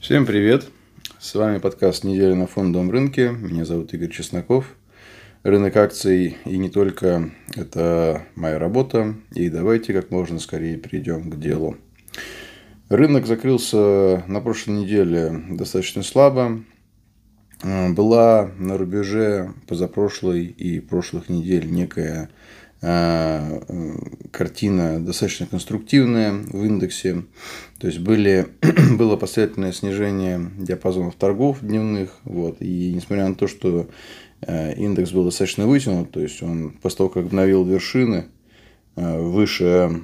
Всем 0.00 0.24
привет! 0.24 0.66
С 1.18 1.34
вами 1.34 1.58
подкаст 1.58 2.04
«Неделя 2.04 2.34
на 2.34 2.46
фондовом 2.46 2.90
рынке». 2.90 3.32
Меня 3.32 3.66
зовут 3.66 3.92
Игорь 3.92 4.08
Чесноков. 4.10 4.74
Рынок 5.42 5.76
акций 5.76 6.38
и 6.46 6.56
не 6.56 6.70
только– 6.70 7.30
это 7.54 8.22
моя 8.34 8.58
работа. 8.58 9.14
И 9.34 9.50
давайте 9.50 9.92
как 9.92 10.10
можно 10.10 10.38
скорее 10.38 10.78
перейдем 10.78 11.30
к 11.30 11.38
делу. 11.38 11.76
Рынок 12.88 13.26
закрылся 13.26 14.24
на 14.26 14.40
прошлой 14.40 14.80
неделе 14.80 15.38
достаточно 15.50 16.02
слабо. 16.02 16.64
Была 17.62 18.50
на 18.56 18.78
рубеже 18.78 19.52
позапрошлой 19.68 20.46
и 20.46 20.80
прошлых 20.80 21.28
недель 21.28 21.70
некая 21.70 22.30
картина 22.80 25.04
достаточно 25.04 25.46
конструктивная 25.46 26.32
в 26.32 26.64
индексе. 26.64 27.24
То 27.78 27.86
есть 27.86 27.98
были, 27.98 28.48
было 28.96 29.16
последовательное 29.16 29.72
снижение 29.72 30.50
диапазонов 30.58 31.16
торгов 31.16 31.58
дневных. 31.60 32.16
Вот, 32.24 32.56
и 32.60 32.92
несмотря 32.94 33.28
на 33.28 33.34
то, 33.34 33.48
что 33.48 33.90
а, 34.42 34.72
индекс 34.72 35.12
был 35.12 35.24
достаточно 35.24 35.66
вытянут, 35.66 36.10
то 36.10 36.20
есть 36.20 36.42
он 36.42 36.72
после 36.80 36.98
того, 36.98 37.10
как 37.10 37.26
обновил 37.26 37.64
вершины 37.64 38.26
а, 38.96 39.20
выше 39.20 40.02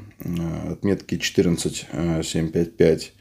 отметки 0.71 1.17
14755, 1.17 3.13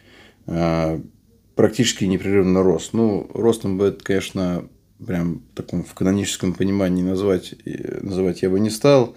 практически 1.55 2.05
непрерывно 2.05 2.63
рос. 2.63 2.91
Ну, 2.93 3.29
ростом 3.33 3.77
бы 3.77 3.85
это, 3.85 4.03
конечно, 4.03 4.67
прям 5.05 5.41
таком 5.55 5.83
в 5.83 5.93
каноническом 5.93 6.53
понимании 6.53 7.03
назвать, 7.03 7.55
называть 8.01 8.41
я 8.41 8.49
бы 8.49 8.59
не 8.59 8.69
стал 8.69 9.15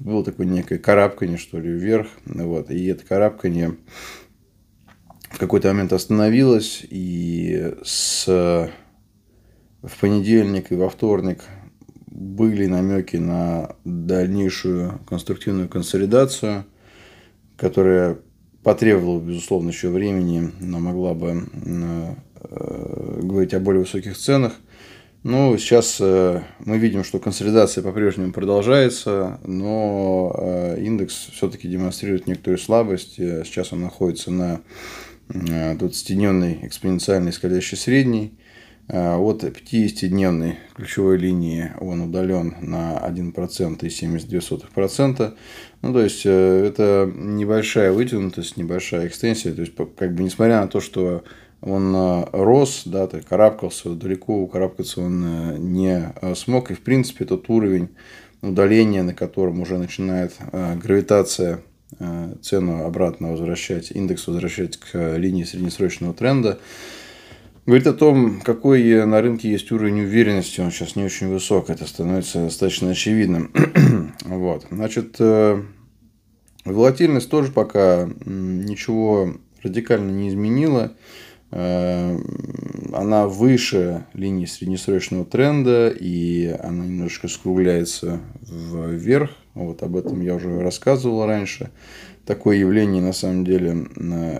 было 0.00 0.24
такое 0.24 0.46
некое 0.46 0.78
карабкание, 0.78 1.38
что 1.38 1.58
ли, 1.60 1.70
вверх. 1.70 2.08
Вот. 2.24 2.70
И 2.70 2.86
это 2.86 3.04
карабкание 3.04 3.76
в 5.30 5.38
какой-то 5.38 5.68
момент 5.68 5.92
остановилось, 5.92 6.86
и 6.88 7.74
с... 7.82 8.26
в 8.26 10.00
понедельник 10.00 10.70
и 10.70 10.76
во 10.76 10.88
вторник 10.88 11.42
были 12.06 12.66
намеки 12.66 13.16
на 13.16 13.74
дальнейшую 13.84 15.00
конструктивную 15.08 15.68
консолидацию, 15.68 16.64
которая 17.56 18.18
потребовала, 18.62 19.20
безусловно, 19.20 19.70
еще 19.70 19.88
времени, 19.90 20.52
но 20.60 20.78
могла 20.78 21.14
бы 21.14 21.48
э, 21.52 22.14
говорить 23.22 23.54
о 23.54 23.60
более 23.60 23.80
высоких 23.80 24.16
ценах. 24.16 24.54
Ну, 25.24 25.56
сейчас 25.56 25.96
э, 26.00 26.42
мы 26.66 26.76
видим, 26.76 27.02
что 27.02 27.18
консолидация 27.18 27.82
по-прежнему 27.82 28.30
продолжается, 28.30 29.40
но 29.42 30.30
э, 30.36 30.82
индекс 30.82 31.30
все-таки 31.32 31.66
демонстрирует 31.66 32.26
некоторую 32.26 32.58
слабость. 32.58 33.18
Э, 33.18 33.42
сейчас 33.46 33.72
он 33.72 33.80
находится 33.80 34.30
на 34.30 34.60
20-дневной 35.30 36.66
экспоненциальной 36.66 37.32
скользящей 37.32 37.78
средней. 37.78 38.38
От 38.86 39.44
50-дневной 39.44 40.56
ключевой 40.76 41.16
линии 41.16 41.72
он 41.80 42.02
удален 42.02 42.56
на 42.60 42.98
1% 42.98 43.78
и 43.80 43.88
72%. 43.88 45.34
Ну, 45.80 45.92
то 45.94 46.00
есть, 46.02 46.26
это 46.26 47.10
небольшая 47.16 47.92
вытянутость, 47.92 48.58
небольшая 48.58 49.06
экстенсия. 49.06 49.54
То 49.54 49.62
есть, 49.62 49.72
как 49.96 50.14
бы, 50.14 50.22
несмотря 50.22 50.60
на 50.60 50.68
то, 50.68 50.80
что 50.80 51.24
он 51.64 51.94
э, 51.96 52.24
рос, 52.32 52.82
да, 52.84 53.06
то 53.06 53.20
карабкался, 53.22 53.90
далеко 53.90 54.46
карабкаться 54.46 55.00
он 55.00 55.24
э, 55.24 55.56
не 55.58 56.12
э, 56.20 56.34
смог. 56.34 56.70
И, 56.70 56.74
в 56.74 56.80
принципе, 56.80 57.24
тот 57.24 57.48
уровень 57.48 57.88
удаления, 58.42 59.02
на 59.02 59.14
котором 59.14 59.60
уже 59.60 59.78
начинает 59.78 60.34
гравитация 60.52 61.62
цену 62.42 62.84
обратно 62.84 63.30
возвращать, 63.30 63.90
индекс 63.90 64.26
возвращать 64.26 64.76
к 64.76 65.16
линии 65.16 65.44
среднесрочного 65.44 66.12
тренда, 66.12 66.58
говорит 67.64 67.86
о 67.86 67.94
том, 67.94 68.42
какой 68.42 69.06
на 69.06 69.22
рынке 69.22 69.50
есть 69.50 69.72
уровень 69.72 70.00
уверенности. 70.02 70.60
Он 70.60 70.70
сейчас 70.70 70.94
не 70.94 71.04
очень 71.04 71.28
высок, 71.28 71.70
это 71.70 71.86
становится 71.86 72.44
достаточно 72.44 72.90
очевидным. 72.90 73.50
вот. 74.26 74.66
Значит, 74.70 75.18
волатильность 76.66 77.30
тоже 77.30 77.50
пока 77.50 78.10
ничего 78.26 79.36
радикально 79.62 80.10
не 80.10 80.28
изменила. 80.28 80.92
Э, 81.56 82.18
она 82.92 83.28
выше 83.28 84.06
линии 84.12 84.44
среднесрочного 84.44 85.24
тренда, 85.24 85.88
и 85.88 86.48
она 86.48 86.84
немножечко 86.84 87.28
скругляется 87.28 88.20
вверх. 88.42 89.30
Вот 89.54 89.84
об 89.84 89.96
этом 89.96 90.20
я 90.20 90.34
уже 90.34 90.60
рассказывал 90.60 91.26
раньше. 91.26 91.70
Такое 92.26 92.56
явление, 92.56 93.02
на 93.02 93.12
самом 93.12 93.44
деле, 93.44 93.86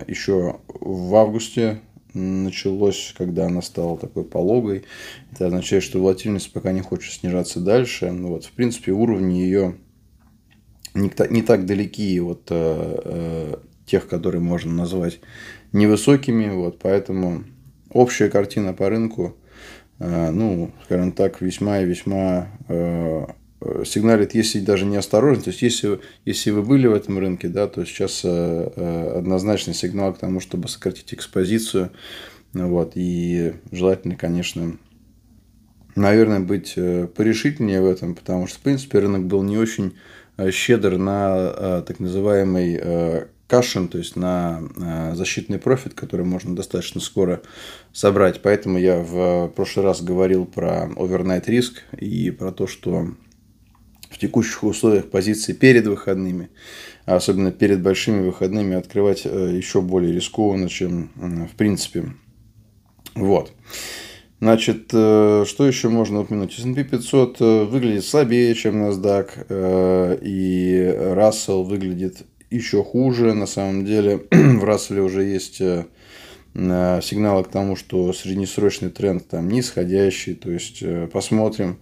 еще 0.07 0.57
в 0.67 1.15
августе 1.15 1.79
началось, 2.13 3.13
когда 3.17 3.45
она 3.45 3.61
стала 3.61 3.97
такой 3.97 4.25
пологой. 4.25 4.83
Это 5.31 5.47
означает, 5.47 5.83
что 5.83 5.99
волатильность 5.99 6.51
пока 6.51 6.73
не 6.73 6.81
хочет 6.81 7.13
снижаться 7.13 7.61
дальше. 7.61 8.11
Ну, 8.11 8.29
вот, 8.29 8.45
в 8.45 8.51
принципе, 8.51 8.91
уровни 8.91 9.35
ее 9.35 9.75
не, 10.93 11.11
не 11.29 11.41
так 11.43 11.65
далеки 11.65 12.19
от 12.19 12.47
э, 12.49 13.01
э, 13.05 13.55
тех, 13.85 14.07
которые 14.07 14.41
можно 14.41 14.73
назвать 14.73 15.19
невысокими, 15.75 16.49
вот, 16.49 16.79
поэтому 16.79 17.43
общая 17.89 18.29
картина 18.29 18.73
по 18.73 18.89
рынку, 18.89 19.35
э, 19.99 20.31
ну, 20.31 20.71
скажем 20.85 21.11
так, 21.11 21.41
весьма 21.41 21.81
и 21.81 21.85
весьма 21.85 22.47
э, 22.69 23.25
сигналит, 23.85 24.33
если 24.33 24.61
даже 24.61 24.85
не 24.85 24.95
осторожно, 24.95 25.43
то 25.43 25.49
есть 25.49 25.61
если, 25.61 25.99
если 26.23 26.51
вы 26.51 26.63
были 26.63 26.87
в 26.87 26.93
этом 26.93 27.19
рынке, 27.19 27.49
да, 27.49 27.67
то 27.67 27.85
сейчас 27.85 28.21
э, 28.23 29.13
однозначный 29.17 29.73
сигнал 29.73 30.13
к 30.13 30.17
тому, 30.17 30.39
чтобы 30.39 30.69
сократить 30.69 31.13
экспозицию, 31.13 31.91
вот, 32.53 32.93
и 32.95 33.53
желательно, 33.71 34.15
конечно, 34.15 34.77
наверное, 35.95 36.39
быть 36.39 36.75
порешительнее 36.75 37.81
в 37.81 37.85
этом, 37.85 38.15
потому 38.15 38.47
что, 38.47 38.59
в 38.59 38.61
принципе, 38.61 38.99
рынок 38.99 39.25
был 39.25 39.43
не 39.43 39.57
очень 39.57 39.93
щедр 40.51 40.97
на 40.97 41.81
так 41.81 41.99
называемый 41.99 42.79
кашем, 43.47 43.87
то 43.87 43.97
есть 43.97 44.15
на 44.15 44.61
э, 44.75 45.15
защитный 45.15 45.59
профит, 45.59 45.93
который 45.93 46.25
можно 46.25 46.55
достаточно 46.55 46.99
скоро 46.99 47.41
собрать. 47.93 48.41
Поэтому 48.41 48.79
я 48.79 48.99
в 48.99 49.49
прошлый 49.49 49.85
раз 49.85 50.01
говорил 50.01 50.45
про 50.45 50.89
overnight 50.95 51.43
риск 51.47 51.83
и 51.97 52.31
про 52.31 52.51
то, 52.51 52.65
что 52.65 53.09
в 54.09 54.17
текущих 54.17 54.63
условиях 54.63 55.09
позиции 55.11 55.53
перед 55.53 55.85
выходными, 55.85 56.49
а 57.05 57.17
особенно 57.17 57.51
перед 57.51 57.81
большими 57.81 58.25
выходными, 58.25 58.75
открывать 58.75 59.21
э, 59.25 59.51
еще 59.55 59.81
более 59.81 60.13
рискованно, 60.13 60.67
чем 60.67 61.11
в 61.51 61.55
принципе. 61.55 62.13
Вот. 63.13 63.51
Значит, 64.39 64.89
э, 64.91 65.45
что 65.47 65.67
еще 65.67 65.89
можно 65.89 66.21
упомянуть? 66.21 66.57
S&P 66.57 66.83
500 66.83 67.39
выглядит 67.69 68.05
слабее, 68.05 68.55
чем 68.55 68.83
NASDAQ, 68.83 70.19
и 70.23 70.95
Russell 71.15 71.63
выглядит 71.63 72.25
еще 72.49 72.83
хуже. 72.83 73.33
На 73.33 73.47
самом 73.47 73.85
деле 73.85 74.21
в 74.31 74.63
Расселе 74.63 75.01
уже 75.01 75.23
есть 75.23 75.61
э, 75.61 75.85
э, 76.53 76.99
сигналы 77.01 77.43
к 77.43 77.49
тому, 77.49 77.75
что 77.75 78.13
среднесрочный 78.13 78.89
тренд 78.89 79.27
там 79.27 79.49
нисходящий. 79.49 80.35
То 80.35 80.51
есть 80.51 80.79
э, 80.81 81.07
посмотрим. 81.11 81.79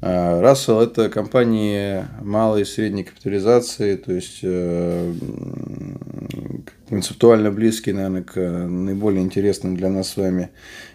Рассел 0.00 0.80
это 0.82 1.08
компании 1.08 2.04
малой 2.22 2.62
и 2.62 2.64
средней 2.66 3.02
капитализации, 3.02 3.96
то 3.96 4.12
есть 4.12 4.44
концептуально 6.88 7.50
близкие, 7.50 7.94
наверное, 7.94 8.22
к 8.22 8.38
наиболее 8.38 9.22
интересным 9.22 9.74
для 9.74 9.88
нас 9.88 10.10
с 10.10 10.16
вами 10.18 10.50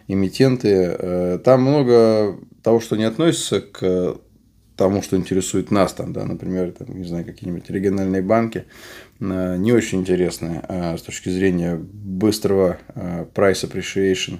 эмитенты. 0.07 1.39
Там 1.43 1.63
много 1.63 2.37
того, 2.61 2.79
что 2.79 2.95
не 2.95 3.03
относится 3.03 3.59
к 3.59 4.17
тому, 4.81 5.03
что 5.03 5.15
интересует 5.15 5.69
нас, 5.69 5.93
там, 5.93 6.11
да, 6.11 6.25
например, 6.25 6.71
там, 6.71 6.87
не 6.97 7.07
знаю, 7.07 7.23
какие-нибудь 7.23 7.69
региональные 7.69 8.23
банки, 8.23 8.65
э, 9.19 9.57
не 9.57 9.73
очень 9.73 9.99
интересные 9.99 10.63
а 10.67 10.97
с 10.97 11.03
точки 11.03 11.29
зрения 11.29 11.75
быстрого 11.75 12.79
э, 12.95 13.27
price 13.31 13.63
appreciation. 13.63 14.39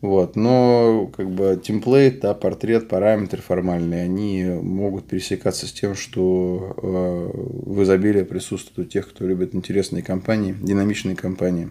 Вот. 0.00 0.36
Но 0.36 1.10
как 1.14 1.30
бы 1.30 1.60
темплейт, 1.62 2.20
да, 2.20 2.32
портрет, 2.32 2.88
параметры 2.88 3.42
формальные, 3.42 4.04
они 4.04 4.44
могут 4.44 5.06
пересекаться 5.06 5.66
с 5.66 5.72
тем, 5.72 5.94
что 5.94 6.74
э, 6.82 7.70
в 7.70 7.82
изобилии 7.82 8.22
присутствуют 8.22 8.88
у 8.88 8.90
тех, 8.90 9.06
кто 9.10 9.26
любит 9.26 9.54
интересные 9.54 10.02
компании, 10.02 10.56
динамичные 10.62 11.14
компании. 11.14 11.68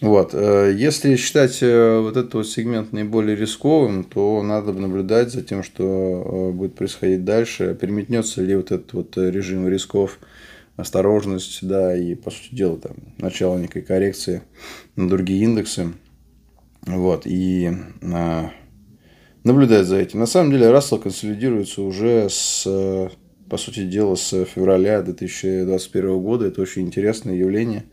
Вот. 0.00 0.32
Э, 0.32 0.72
если 0.76 1.16
считать 1.16 1.58
э, 1.60 1.98
вот 2.00 2.16
этот 2.16 2.34
вот 2.34 2.48
сегмент 2.48 2.92
наиболее 2.92 3.36
рисковым, 3.36 4.04
то 4.04 4.42
надо 4.42 4.72
наблюдать 4.72 5.32
за 5.32 5.42
тем, 5.42 5.64
что 5.64 6.50
э, 6.52 6.52
будет 6.52 6.76
происходить 6.76 7.24
дальше. 7.24 7.76
Переметнется 7.80 8.42
ли 8.42 8.54
вот 8.54 8.70
этот 8.70 8.92
вот 8.92 9.16
режим 9.16 9.68
рисков, 9.68 10.20
осторожность, 10.76 11.66
да, 11.66 11.96
и, 11.96 12.14
по 12.14 12.30
сути 12.30 12.54
дела, 12.54 12.78
там, 12.78 12.96
начало 13.18 13.58
некой 13.58 13.82
коррекции 13.82 14.42
на 14.94 15.08
другие 15.08 15.42
индексы. 15.42 15.92
Вот. 16.86 17.22
И 17.26 17.68
а, 18.02 18.52
наблюдать 19.42 19.86
за 19.86 19.96
этим. 19.96 20.20
На 20.20 20.26
самом 20.26 20.52
деле, 20.52 20.70
Рассел 20.70 20.98
консолидируется 20.98 21.82
уже 21.82 22.28
с, 22.30 23.10
по 23.50 23.56
сути 23.56 23.84
дела, 23.84 24.14
с 24.14 24.44
февраля 24.44 25.02
2021 25.02 26.20
года. 26.20 26.46
Это 26.46 26.62
очень 26.62 26.82
интересное 26.82 27.34
явление. 27.34 27.84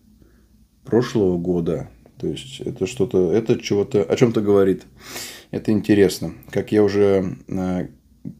прошлого 0.86 1.38
года. 1.38 1.90
То 2.18 2.28
есть 2.28 2.62
это 2.62 2.88
что-то, 2.88 3.34
это 3.34 3.60
чего-то, 3.60 4.02
о 4.04 4.16
чем-то 4.16 4.40
говорит. 4.42 4.86
Это 5.52 5.72
интересно. 5.72 6.34
Как 6.52 6.72
я 6.72 6.84
уже 6.84 7.36
э, 7.48 7.88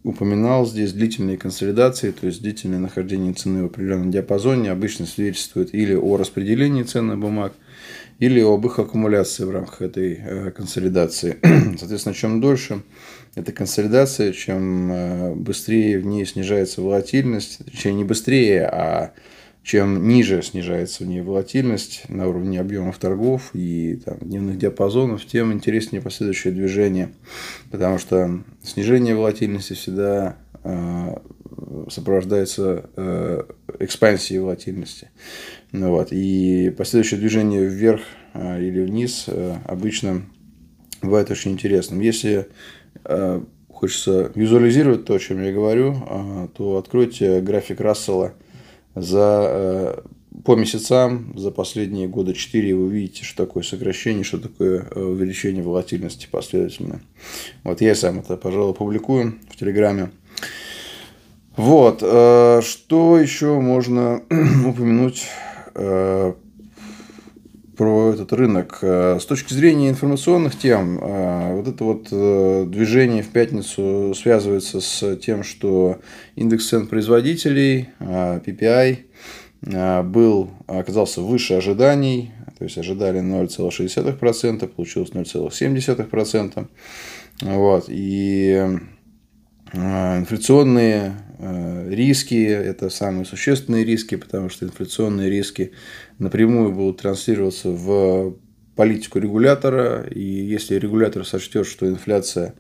упоминал 0.04 0.66
здесь 0.66 0.94
длительные 0.94 1.38
консолидации, 1.38 2.12
то 2.12 2.28
есть 2.28 2.42
длительное 2.42 2.80
нахождение 2.80 3.34
цены 3.34 3.64
в 3.64 3.68
определенном 3.68 4.12
диапазоне 4.12 4.72
обычно 4.72 5.06
свидетельствует 5.06 5.74
или 5.74 5.94
о 5.94 6.18
распределении 6.18 6.84
ценных 6.84 7.20
бумаг, 7.20 7.54
или 8.20 8.42
об 8.42 8.66
их 8.66 8.80
аккумуляции 8.80 9.46
в 9.46 9.52
рамках 9.52 9.82
этой 9.82 10.20
э, 10.22 10.52
консолидации. 10.52 11.38
Соответственно, 11.78 12.16
чем 12.16 12.42
дольше 12.42 12.82
эта 13.36 13.52
консолидация, 13.52 14.34
чем 14.34 14.92
э, 14.92 15.36
быстрее 15.36 16.00
в 16.00 16.06
ней 16.06 16.26
снижается 16.26 16.82
волатильность, 16.82 17.60
точнее 17.64 17.94
не 17.94 18.04
быстрее, 18.04 18.68
а 18.68 19.14
чем 19.64 20.08
ниже 20.08 20.42
снижается 20.42 21.04
в 21.04 21.08
ней 21.08 21.22
волатильность 21.22 22.04
на 22.10 22.28
уровне 22.28 22.60
объемов 22.60 22.98
торгов 22.98 23.52
и 23.54 24.02
там, 24.04 24.18
дневных 24.20 24.58
диапазонов, 24.58 25.26
тем 25.26 25.54
интереснее 25.54 26.02
последующее 26.02 26.54
движение. 26.54 27.10
Потому 27.70 27.98
что 27.98 28.44
снижение 28.64 29.16
волатильности 29.16 29.74
всегда 29.74 30.38
э, 30.64 31.18
сопровождается 31.90 32.90
э, 32.96 33.44
экспансией 33.80 34.40
волатильности. 34.40 35.12
Ну, 35.72 35.90
вот. 35.92 36.08
И 36.12 36.74
последующее 36.76 37.20
движение 37.20 37.66
вверх 37.66 38.02
э, 38.34 38.64
или 38.64 38.82
вниз 38.82 39.26
э, 39.28 39.56
обычно 39.66 40.24
бывает 41.02 41.30
очень 41.32 41.52
интересным. 41.52 42.00
Если 42.00 42.48
э, 43.04 43.42
хочется 43.68 44.32
визуализировать 44.34 45.06
то, 45.06 45.16
о 45.16 45.20
чем 45.20 45.44
я 45.44 45.52
говорю, 45.52 45.96
э, 46.10 46.48
то 46.56 46.78
откройте 46.78 47.42
график 47.42 47.82
Рассела– 47.82 48.34
за, 49.02 49.48
э, 49.50 50.02
по 50.44 50.56
месяцам 50.56 51.34
за 51.38 51.52
последние 51.52 52.08
года 52.08 52.34
4 52.34 52.76
вы 52.76 52.90
видите, 52.90 53.24
что 53.24 53.46
такое 53.46 53.64
сокращение, 53.64 54.24
что 54.24 54.40
такое 54.40 54.88
э, 54.90 55.00
увеличение 55.02 55.64
волатильности 55.64 56.28
последовательно. 56.32 57.02
Вот 57.64 57.82
я 57.82 57.96
сам 57.96 58.20
это, 58.20 58.38
пожалуй, 58.38 58.74
публикую 58.74 59.36
в 59.50 59.58
Телеграме. 59.58 60.12
Вот, 61.56 62.00
э, 62.02 62.62
что 62.64 63.18
еще 63.18 63.60
можно 63.60 64.22
упомянуть 64.66 65.26
про 67.80 68.12
этот 68.14 68.34
рынок. 68.34 68.80
С 68.82 69.26
точки 69.26 69.54
зрения 69.54 69.88
информационных 69.88 70.60
тем, 70.60 70.98
вот 70.98 71.66
это 71.66 71.84
вот 71.86 72.10
движение 72.70 73.24
в 73.24 73.30
пятницу 73.30 74.14
связывается 74.18 74.82
с 74.82 75.16
тем, 75.16 75.46
что 75.46 76.00
индекс 76.36 76.68
цен 76.68 76.88
производителей, 76.88 77.88
PPI, 78.02 78.98
был, 80.04 80.50
оказался 80.68 81.22
выше 81.22 81.54
ожиданий, 81.54 82.34
то 82.58 82.66
есть 82.66 82.78
ожидали 82.78 83.22
0,6%, 83.22 84.68
получилось 84.68 85.12
0,7%. 85.12 86.68
Вот. 87.44 87.86
И 87.88 88.78
инфляционные 89.74 91.14
риски– 91.90 92.46
это 92.46 92.90
самые 92.90 93.26
существенные 93.26 93.86
риски, 93.86 94.16
потому 94.16 94.50
что 94.50 94.66
инфляционные 94.66 95.30
риски 95.30 95.72
напрямую 96.18 96.74
будут 96.74 97.02
транслироваться 97.02 97.70
в 97.70 98.36
политику 98.76 99.20
регулятора, 99.20 100.06
и 100.10 100.22
если 100.22 100.76
регулятор 100.76 101.26
сочтет, 101.26 101.68
что 101.68 101.88
инфляция 101.88 102.56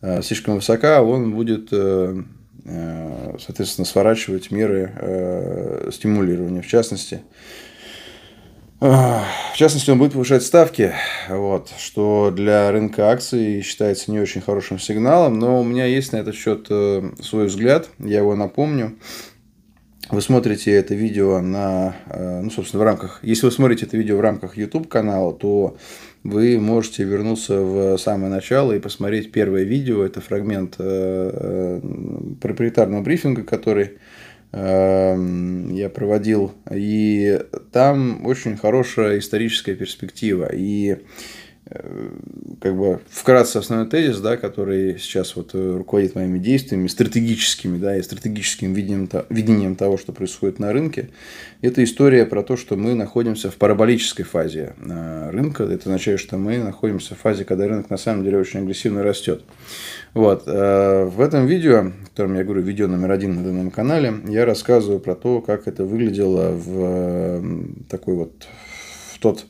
э, 0.00 0.22
слишком 0.22 0.56
высока, 0.56 1.02
он 1.02 1.34
будет, 1.34 1.70
соответственно, 1.70 3.84
сворачивать 3.84 4.50
меры 4.50 5.90
стимулирования. 5.92 6.62
В 6.62 6.66
частности, 6.66 7.20
в 8.78 9.54
частности, 9.54 9.90
он 9.90 9.98
будет 9.98 10.12
повышать 10.12 10.42
ставки, 10.42 10.92
вот, 11.28 11.70
что 11.78 12.30
для 12.30 12.70
рынка 12.70 13.10
акций 13.10 13.62
считается 13.62 14.10
не 14.10 14.20
очень 14.20 14.42
хорошим 14.42 14.78
сигналом, 14.78 15.38
но 15.38 15.60
у 15.60 15.64
меня 15.64 15.86
есть 15.86 16.12
на 16.12 16.18
этот 16.18 16.34
счет 16.34 16.66
свой 16.66 17.46
взгляд, 17.46 17.88
я 17.98 18.18
его 18.18 18.34
напомню 18.34 18.96
вы 20.10 20.20
смотрите 20.20 20.72
это 20.72 20.94
видео 20.94 21.40
на, 21.40 21.96
э, 22.06 22.40
ну, 22.40 22.50
собственно, 22.50 22.82
в 22.82 22.86
рамках, 22.86 23.20
если 23.22 23.46
вы 23.46 23.52
смотрите 23.52 23.86
это 23.86 23.96
видео 23.96 24.16
в 24.16 24.20
рамках 24.20 24.56
YouTube 24.56 24.88
канала, 24.88 25.34
то 25.34 25.76
вы 26.22 26.60
можете 26.60 27.02
вернуться 27.04 27.60
в 27.60 27.98
самое 27.98 28.30
начало 28.30 28.72
и 28.72 28.78
посмотреть 28.78 29.32
первое 29.32 29.64
видео. 29.64 30.04
Это 30.04 30.20
фрагмент 30.20 30.76
э, 30.78 31.30
э, 31.32 31.80
проприетарного 32.40 33.02
брифинга, 33.02 33.42
который 33.42 33.98
я 34.56 35.90
проводил. 35.90 36.52
И 36.70 37.38
там 37.72 38.24
очень 38.24 38.56
хорошая 38.56 39.18
историческая 39.18 39.74
перспектива. 39.74 40.48
И 40.50 40.96
как 42.60 42.76
бы 42.76 43.00
вкратце 43.10 43.56
основной 43.56 43.88
тезис, 43.88 44.20
да, 44.20 44.36
который 44.36 44.98
сейчас 45.00 45.34
вот 45.34 45.50
э, 45.54 45.76
руководит 45.76 46.14
моими 46.14 46.38
действиями, 46.38 46.86
стратегическими, 46.86 47.76
да, 47.76 47.96
и 47.96 48.02
стратегическим 48.02 48.72
видением, 48.72 49.08
видением 49.30 49.74
того, 49.74 49.98
что 49.98 50.12
происходит 50.12 50.60
на 50.60 50.72
рынке, 50.72 51.10
это 51.62 51.82
история 51.82 52.24
про 52.24 52.44
то, 52.44 52.56
что 52.56 52.76
мы 52.76 52.94
находимся 52.94 53.50
в 53.50 53.56
параболической 53.56 54.24
фазе 54.24 54.74
э, 54.78 55.30
рынка. 55.30 55.64
Это 55.64 55.88
означает, 55.88 56.20
что 56.20 56.38
мы 56.38 56.58
находимся 56.58 57.16
в 57.16 57.18
фазе, 57.18 57.44
когда 57.44 57.66
рынок 57.66 57.90
на 57.90 57.96
самом 57.96 58.22
деле 58.22 58.38
очень 58.38 58.60
агрессивно 58.60 59.02
растет. 59.02 59.42
Вот. 60.14 60.46
В 60.46 61.20
этом 61.20 61.46
видео, 61.46 61.92
в 62.04 62.08
котором 62.10 62.36
я 62.36 62.44
говорю, 62.44 62.62
видео 62.62 62.86
номер 62.86 63.10
один 63.10 63.34
на 63.34 63.42
данном 63.42 63.70
канале, 63.70 64.14
я 64.28 64.46
рассказываю 64.46 64.98
про 64.98 65.14
то, 65.14 65.42
как 65.42 65.68
это 65.68 65.84
выглядело 65.84 66.52
в 66.52 67.42
такой 67.90 68.14
вот 68.14 68.46
в 69.12 69.18
тот 69.18 69.44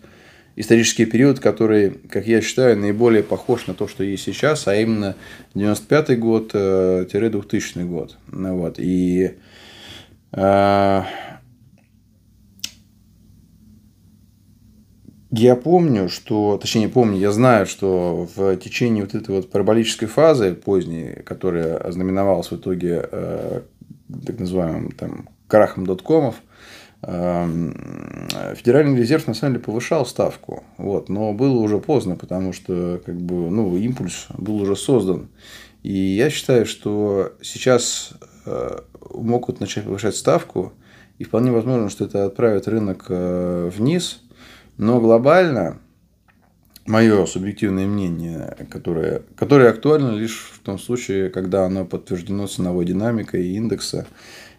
исторический 0.57 1.05
период, 1.05 1.39
который, 1.39 1.91
как 1.91 2.27
я 2.27 2.41
считаю, 2.41 2.77
наиболее 2.77 3.23
похож 3.23 3.67
на 3.67 3.75
то, 3.75 3.87
что 3.87 4.03
есть 4.03 4.25
сейчас, 4.25 4.67
а 4.67 4.75
именно 4.75 5.15
95 5.55 6.19
год-2000 6.19 7.85
год. 7.85 8.17
Ну, 8.33 8.57
вот. 8.57 8.79
И 8.79 9.35
э, 10.33 11.03
я 15.31 15.57
помню, 15.57 16.09
что, 16.09 16.57
точнее, 16.57 16.89
помню, 16.89 17.19
я 17.19 17.33
знаю, 17.33 17.67
что 17.67 18.27
в 18.35 18.57
течение 18.57 19.05
вот 19.05 19.15
этой 19.15 19.37
вот 19.37 19.51
параболической 19.51 20.09
фазы 20.09 20.55
поздней, 20.55 21.23
которая 21.25 21.77
ознаменовалась 21.77 22.51
в 22.51 22.57
итоге 22.57 23.07
э, 23.13 23.61
так 24.25 24.41
называемым 24.41 24.93
там 24.93 25.29
крахом 25.49 25.85
доткомов, 25.87 26.37
Эм, 26.37 26.45
Федеральный 27.03 28.99
резерв 28.99 29.27
на 29.27 29.35
самом 29.35 29.55
деле 29.55 29.65
повышал 29.65 30.05
ставку, 30.07 30.65
вот, 30.77 31.09
но 31.09 31.33
было 31.33 31.59
уже 31.59 31.79
поздно, 31.79 32.17
потому 32.17 32.53
что 32.53 33.01
как 33.05 33.17
бы, 33.17 33.51
ну, 33.51 33.77
импульс 33.77 34.27
был 34.37 34.57
уже 34.57 34.77
создан. 34.77 35.29
И 35.83 35.93
я 35.93 36.31
считаю, 36.31 36.67
что 36.67 37.35
сейчас 37.43 38.15
э, 38.45 38.81
могут 39.15 39.61
начать 39.61 39.85
повышать 39.85 40.17
ставку, 40.17 40.73
и 41.19 41.25
вполне 41.25 41.53
возможно, 41.53 41.91
что 41.91 42.07
это 42.07 42.25
отправит 42.25 42.67
рынок 42.67 43.07
э, 43.09 43.71
вниз, 43.73 44.21
но 44.77 45.01
глобально, 45.01 45.79
мое 46.87 47.25
субъективное 47.27 47.87
мнение, 47.87 48.57
которое, 48.71 49.23
которое 49.37 49.71
актуально 49.71 50.13
лишь 50.13 50.51
в 50.55 50.61
том 50.61 50.79
случае, 50.79 51.31
когда 51.31 51.65
оно 51.67 51.85
подтверждено 51.85 52.47
ценовой 52.47 52.85
динамикой 52.85 53.47
индекса, 53.49 54.07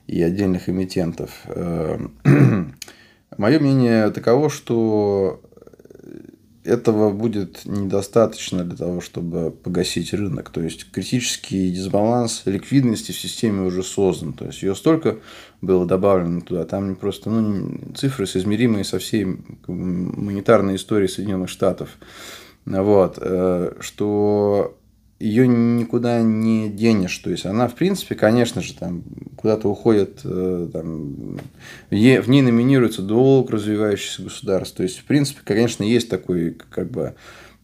и 0.07 0.21
отдельных 0.21 0.69
эмитентов. 0.69 1.31
Эм, 1.45 2.13
Мое 3.37 3.59
мнение 3.59 4.09
таково, 4.09 4.49
что 4.49 5.41
этого 6.63 7.11
будет 7.11 7.65
недостаточно 7.65 8.63
для 8.63 8.75
того, 8.75 8.99
чтобы 8.99 9.51
погасить 9.51 10.13
рынок. 10.13 10.49
То 10.49 10.61
есть 10.61 10.91
критический 10.91 11.71
дисбаланс 11.71 12.43
ликвидности 12.45 13.11
в 13.11 13.19
системе 13.19 13.61
уже 13.61 13.83
создан. 13.83 14.33
То 14.33 14.45
есть 14.45 14.63
ее 14.63 14.75
столько 14.75 15.17
было 15.61 15.85
добавлено 15.85 16.41
туда. 16.41 16.65
Там 16.65 16.95
просто 16.95 17.29
ну, 17.29 17.93
цифры 17.95 18.25
соизмеримые 18.25 18.83
со 18.83 18.99
всей 18.99 19.25
монетарной 19.67 20.75
историей 20.75 21.07
Соединенных 21.07 21.49
Штатов. 21.49 21.89
Вот, 22.65 23.17
э, 23.21 23.75
что 23.79 24.76
ее 25.19 25.47
никуда 25.47 26.21
не 26.21 26.69
денешь. 26.69 27.17
То 27.17 27.31
есть 27.31 27.45
она, 27.45 27.67
в 27.67 27.75
принципе, 27.75 28.15
конечно 28.15 28.61
же, 28.61 28.73
там 28.73 29.03
куда-то 29.35 29.67
уходит, 29.69 30.21
э, 30.23 30.69
там, 30.71 31.39
в 31.89 31.93
ней 31.93 32.41
номинируется 32.41 33.01
долг 33.01 33.49
развивающихся 33.49 34.23
государств. 34.23 34.77
То 34.77 34.83
есть, 34.83 34.99
в 34.99 35.05
принципе, 35.05 35.41
конечно, 35.43 35.83
есть 35.83 36.09
такой 36.09 36.55
как 36.69 36.91
бы 36.91 37.15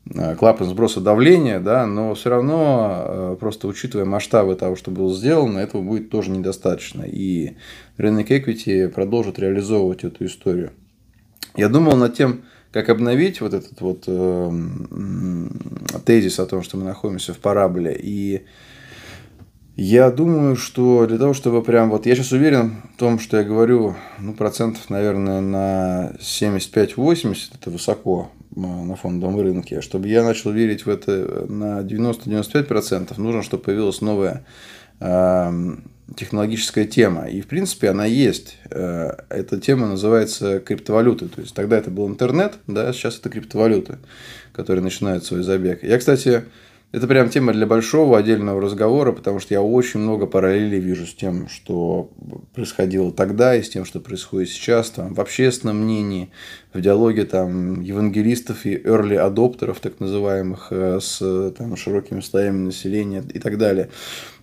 э, 0.09 0.35
клапан 0.35 0.67
сброса 0.67 0.99
давления, 0.99 1.59
да, 1.59 1.85
но 1.85 2.15
все 2.15 2.31
равно, 2.31 3.03
э, 3.05 3.37
просто 3.39 3.67
учитывая 3.67 4.05
масштабы 4.05 4.55
того, 4.55 4.75
что 4.75 4.89
было 4.89 5.13
сделано, 5.13 5.59
этого 5.59 5.83
будет 5.83 6.09
тоже 6.09 6.31
недостаточно. 6.31 7.03
И 7.03 7.53
рынок 7.97 8.31
equity 8.31 8.87
продолжит 8.89 9.37
реализовывать 9.37 10.03
эту 10.03 10.25
историю. 10.25 10.71
Я 11.55 11.69
думал 11.69 11.97
над 11.97 12.15
тем, 12.15 12.41
как 12.73 12.89
обновить 12.89 13.39
вот 13.39 13.53
этот 13.53 13.79
вот 13.81 14.05
э, 14.07 14.51
тезис 16.05 16.39
о 16.39 16.47
том, 16.47 16.63
что 16.63 16.75
мы 16.75 16.85
находимся 16.85 17.33
в 17.33 17.37
параболе. 17.37 17.95
И 18.01 18.45
я 19.75 20.09
думаю, 20.09 20.55
что 20.55 21.05
для 21.05 21.19
того, 21.19 21.35
чтобы 21.35 21.61
прям 21.61 21.91
вот... 21.91 22.07
Я 22.07 22.15
сейчас 22.15 22.31
уверен 22.31 22.81
в 22.95 22.97
том, 22.97 23.19
что 23.19 23.37
я 23.37 23.43
говорю, 23.43 23.95
ну, 24.19 24.33
процентов, 24.33 24.89
наверное, 24.89 25.39
на 25.39 26.13
75-80, 26.19 27.37
это 27.59 27.69
высоко 27.69 28.31
на 28.55 28.95
фондовом 28.95 29.39
рынке. 29.39 29.81
Чтобы 29.81 30.07
я 30.07 30.23
начал 30.23 30.51
верить 30.51 30.87
в 30.87 30.89
это 30.89 31.45
на 31.47 31.81
90-95%, 31.81 33.13
нужно, 33.17 33.43
чтобы 33.43 33.63
появилась 33.63 34.01
новая 34.01 34.45
э, 34.99 35.75
технологическая 36.15 36.85
тема. 36.85 37.25
И, 37.29 37.41
в 37.41 37.47
принципе, 37.47 37.89
она 37.89 38.05
есть. 38.05 38.57
Э, 38.69 39.11
эта 39.29 39.59
тема 39.59 39.87
называется 39.87 40.59
криптовалюты. 40.59 41.27
То 41.27 41.41
есть, 41.41 41.53
тогда 41.53 41.77
это 41.77 41.89
был 41.89 42.07
интернет, 42.07 42.55
да, 42.67 42.91
сейчас 42.93 43.19
это 43.19 43.29
криптовалюты, 43.29 43.97
которые 44.51 44.83
начинают 44.83 45.25
свой 45.25 45.43
забег. 45.43 45.83
Я, 45.83 45.97
кстати, 45.97 46.43
это 46.93 47.07
прям 47.07 47.27
тема 47.27 47.53
для 47.53 47.65
большого 47.65 48.19
отдельного 48.19 48.61
разговора, 48.61 49.13
потому 49.13 49.39
что 49.39 49.55
я 49.55 49.63
очень 49.63 49.99
много 49.99 50.27
параллелей 50.27 50.79
вижу 50.79 51.07
с 51.07 51.15
тем, 51.15 51.49
что 51.49 52.11
происходило 52.53 53.11
тогда 53.11 53.55
и 53.55 53.63
с 53.63 53.69
тем, 53.69 53.83
что 53.83 53.99
происходит 53.99 54.49
сейчас, 54.49 54.91
там, 54.91 55.15
в 55.15 55.19
общественном 55.19 55.79
мнении, 55.79 56.29
в 56.71 56.81
диалоге 56.81 57.25
там, 57.25 57.81
евангелистов 57.81 58.67
и 58.67 58.75
early 58.75 59.15
адоптеров, 59.15 59.79
так 59.79 59.99
называемых, 59.99 60.67
э, 60.69 60.99
с 61.01 61.51
там, 61.57 61.75
широкими 61.77 62.19
слоями 62.19 62.65
населения 62.65 63.23
и 63.33 63.39
так 63.39 63.57
далее, 63.57 63.89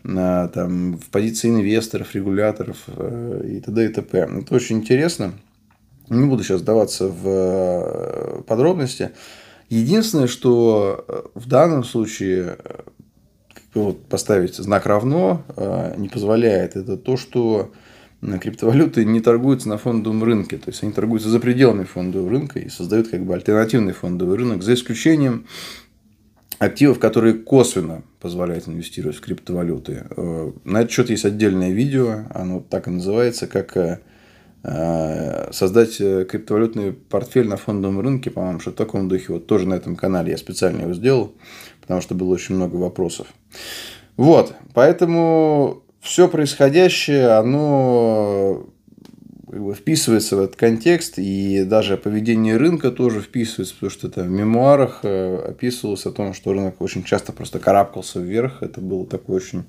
там, 0.03 0.97
в 0.97 1.11
позиции 1.11 1.49
инвесторов, 1.51 2.15
регуляторов 2.15 2.79
э, 2.87 3.43
и 3.57 3.61
т.д. 3.61 3.85
и 3.85 3.89
т.п. 3.89 4.19
Это 4.19 4.55
очень 4.55 4.79
интересно. 4.79 5.33
Не 6.09 6.27
буду 6.27 6.43
сейчас 6.43 6.63
даваться 6.63 7.09
в 7.09 7.23
э, 7.27 8.43
подробности. 8.47 9.11
Единственное, 9.69 10.27
что 10.27 11.05
э, 11.07 11.23
в 11.35 11.47
данном 11.47 11.85
случае 11.85 12.57
вот, 13.75 14.05
поставить 14.07 14.57
знак 14.57 14.87
равно 14.87 15.45
не 15.97 16.09
позволяет, 16.09 16.75
это 16.75 16.97
то, 16.97 17.17
что 17.17 17.71
криптовалюты 18.21 19.05
не 19.05 19.21
торгуются 19.21 19.69
на 19.69 19.79
фондовом 19.79 20.25
рынке, 20.25 20.57
то 20.57 20.71
есть 20.71 20.83
они 20.83 20.91
торгуются 20.91 21.29
за 21.29 21.39
пределами 21.39 21.85
фондового 21.85 22.31
рынка 22.31 22.59
и 22.59 22.69
создают 22.69 23.09
как 23.09 23.25
бы 23.25 23.33
альтернативный 23.33 23.93
фондовый 23.93 24.39
рынок, 24.39 24.65
за 24.65 24.75
исключением 24.75 25.47
активов, 26.61 27.01
которые 27.01 27.35
косвенно 27.35 28.05
позволяют 28.21 28.69
инвестировать 28.69 29.17
в 29.17 29.21
криптовалюты. 29.21 30.05
На 30.63 30.83
этот 30.83 30.93
счет 30.93 31.11
есть 31.11 31.25
отдельное 31.25 31.73
видео, 31.73 32.27
оно 32.33 32.61
так 32.61 32.87
и 32.87 32.91
называется, 32.93 33.49
как 33.49 34.01
Э, 34.63 35.51
создать 35.53 36.01
э, 36.01 36.27
криптовалютный 36.27 36.93
портфель 36.93 37.49
на 37.49 37.57
фондовом 37.57 38.01
рынке, 38.01 38.31
по-моему, 38.31 38.61
что 38.61 38.73
в 38.73 38.75
таком 38.75 39.09
духе. 39.09 39.33
Вот 39.33 39.47
тоже 39.47 39.67
на 39.67 39.75
этом 39.75 39.97
канале 39.97 40.33
я 40.33 40.37
специально 40.37 40.83
его 40.83 40.93
сделал, 40.93 41.33
потому 41.81 42.03
что 42.03 42.15
было 42.15 42.35
очень 42.35 42.57
много 42.57 42.77
вопросов. 42.77 43.27
Вот, 44.19 44.55
поэтому 44.75 45.83
все 46.03 46.29
происходящее, 46.29 47.29
оно 47.29 48.67
вписывается 49.75 50.37
в 50.37 50.41
этот 50.41 50.57
контекст, 50.57 51.15
и 51.19 51.65
даже 51.65 51.97
поведение 51.97 52.57
рынка 52.57 52.91
тоже 52.91 53.21
вписывается, 53.21 53.75
потому 53.75 53.91
что 53.91 54.09
это 54.09 54.23
в 54.23 54.31
мемуарах 54.31 55.01
э, 55.03 55.37
описывалось 55.49 56.07
о 56.07 56.13
том, 56.13 56.35
что 56.35 56.53
рынок 56.53 56.81
очень 56.81 57.05
часто 57.05 57.33
просто 57.33 57.59
карабкался 57.59 58.21
вверх. 58.21 58.63
Это 58.63 58.81
было 58.81 59.07
такое 59.07 59.37
очень 59.37 59.65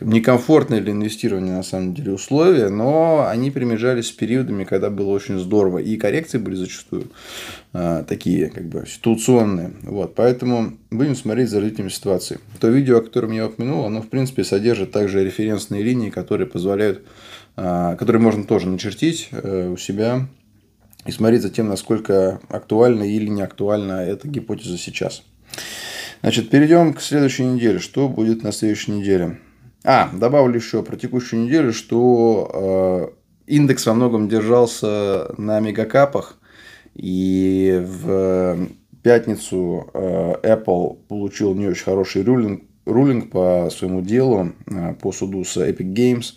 некомфортные 0.00 0.80
для 0.80 0.92
инвестирования 0.92 1.54
на 1.54 1.62
самом 1.62 1.94
деле 1.94 2.12
условия, 2.12 2.68
но 2.68 3.26
они 3.28 3.50
примежались 3.50 4.08
с 4.08 4.12
периодами, 4.12 4.64
когда 4.64 4.90
было 4.90 5.10
очень 5.10 5.38
здорово. 5.38 5.78
И 5.78 5.96
коррекции 5.96 6.38
были 6.38 6.56
зачастую 6.56 7.06
э, 7.72 8.04
такие, 8.06 8.50
как 8.50 8.66
бы, 8.66 8.84
ситуационные. 8.86 9.72
Вот, 9.82 10.14
поэтому 10.14 10.76
будем 10.90 11.14
смотреть 11.14 11.50
за 11.50 11.60
развитием 11.60 11.88
ситуации. 11.88 12.40
То 12.60 12.68
видео, 12.68 12.98
о 12.98 13.02
котором 13.02 13.32
я 13.32 13.46
упомянул, 13.46 13.84
оно, 13.84 14.02
в 14.02 14.08
принципе, 14.08 14.44
содержит 14.44 14.90
также 14.90 15.24
референсные 15.24 15.82
линии, 15.82 16.10
которые 16.10 16.46
позволяют, 16.46 17.02
э, 17.58 17.96
которые 17.98 18.22
можно 18.22 18.44
тоже 18.44 18.68
начертить 18.68 19.28
э, 19.32 19.68
у 19.68 19.76
себя 19.76 20.28
и 21.06 21.10
смотреть 21.10 21.42
за 21.42 21.50
тем, 21.50 21.68
насколько 21.68 22.40
актуальна 22.48 23.02
или 23.02 23.28
не 23.28 23.42
актуальна 23.42 24.04
эта 24.04 24.28
гипотеза 24.28 24.78
сейчас. 24.78 25.22
Значит, 26.20 26.50
перейдем 26.50 26.94
к 26.94 27.00
следующей 27.00 27.44
неделе. 27.44 27.78
Что 27.78 28.08
будет 28.08 28.42
на 28.42 28.52
следующей 28.52 28.92
неделе? 28.92 29.38
А, 29.84 30.10
добавлю 30.12 30.56
еще 30.56 30.82
про 30.82 30.96
текущую 30.96 31.44
неделю, 31.44 31.72
что 31.72 33.12
э, 33.46 33.52
индекс 33.54 33.86
во 33.86 33.94
многом 33.94 34.28
держался 34.28 35.34
на 35.38 35.60
мегакапах. 35.60 36.38
И 36.94 37.80
в 37.84 38.68
пятницу 39.02 39.88
э, 39.94 40.34
Apple 40.42 40.98
получил 41.08 41.54
не 41.54 41.68
очень 41.68 41.84
хороший 41.84 42.24
рулинг, 42.24 42.64
рулинг 42.88 43.30
по 43.30 43.68
своему 43.70 44.00
делу, 44.00 44.52
э, 44.66 44.94
по 45.00 45.12
суду 45.12 45.44
с 45.44 45.56
Epic 45.56 45.92
Games. 45.92 46.34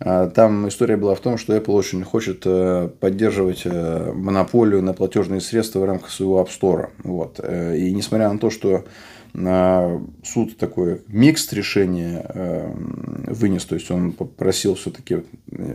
Э, 0.00 0.30
там 0.32 0.68
история 0.68 0.96
была 0.96 1.14
в 1.14 1.20
том, 1.20 1.38
что 1.38 1.56
Apple 1.56 1.72
очень 1.72 2.04
хочет 2.04 2.42
э, 2.44 2.88
поддерживать 3.00 3.64
монополию 3.64 4.82
на 4.82 4.92
платежные 4.92 5.40
средства 5.40 5.80
в 5.80 5.84
рамках 5.84 6.10
своего 6.10 6.40
App 6.40 6.48
Store. 6.48 6.90
Вот. 7.02 7.40
И 7.40 7.92
несмотря 7.92 8.32
на 8.32 8.38
то, 8.38 8.50
что 8.50 8.84
суд 10.24 10.56
такой 10.56 11.02
микс 11.08 11.52
решения 11.52 12.74
вынес, 13.26 13.66
то 13.66 13.74
есть 13.74 13.90
он 13.90 14.12
попросил 14.12 14.74
все-таки, 14.74 15.18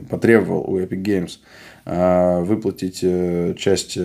потребовал 0.10 0.64
у 0.68 0.80
Epic 0.80 1.38
Games 1.86 2.44
выплатить 2.44 3.06
часть 3.60 3.98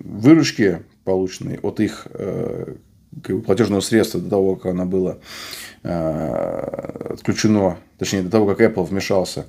выручки, 0.00 0.82
полученной 1.04 1.58
от 1.62 1.80
их 1.80 2.08
платежного 3.22 3.80
средства 3.80 4.20
до 4.20 4.30
того, 4.30 4.56
как 4.56 4.72
оно 4.72 4.86
было 4.86 5.18
э, 5.82 7.12
отключено, 7.14 7.78
точнее, 7.98 8.22
до 8.22 8.30
того, 8.30 8.54
как 8.54 8.60
Apple 8.60 8.84
вмешался. 8.84 9.46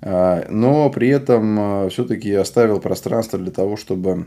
Э, 0.00 0.46
но 0.50 0.90
при 0.90 1.08
этом 1.08 1.86
э, 1.86 1.88
все-таки 1.90 2.32
оставил 2.32 2.80
пространство 2.80 3.38
для 3.38 3.50
того, 3.50 3.76
чтобы 3.76 4.26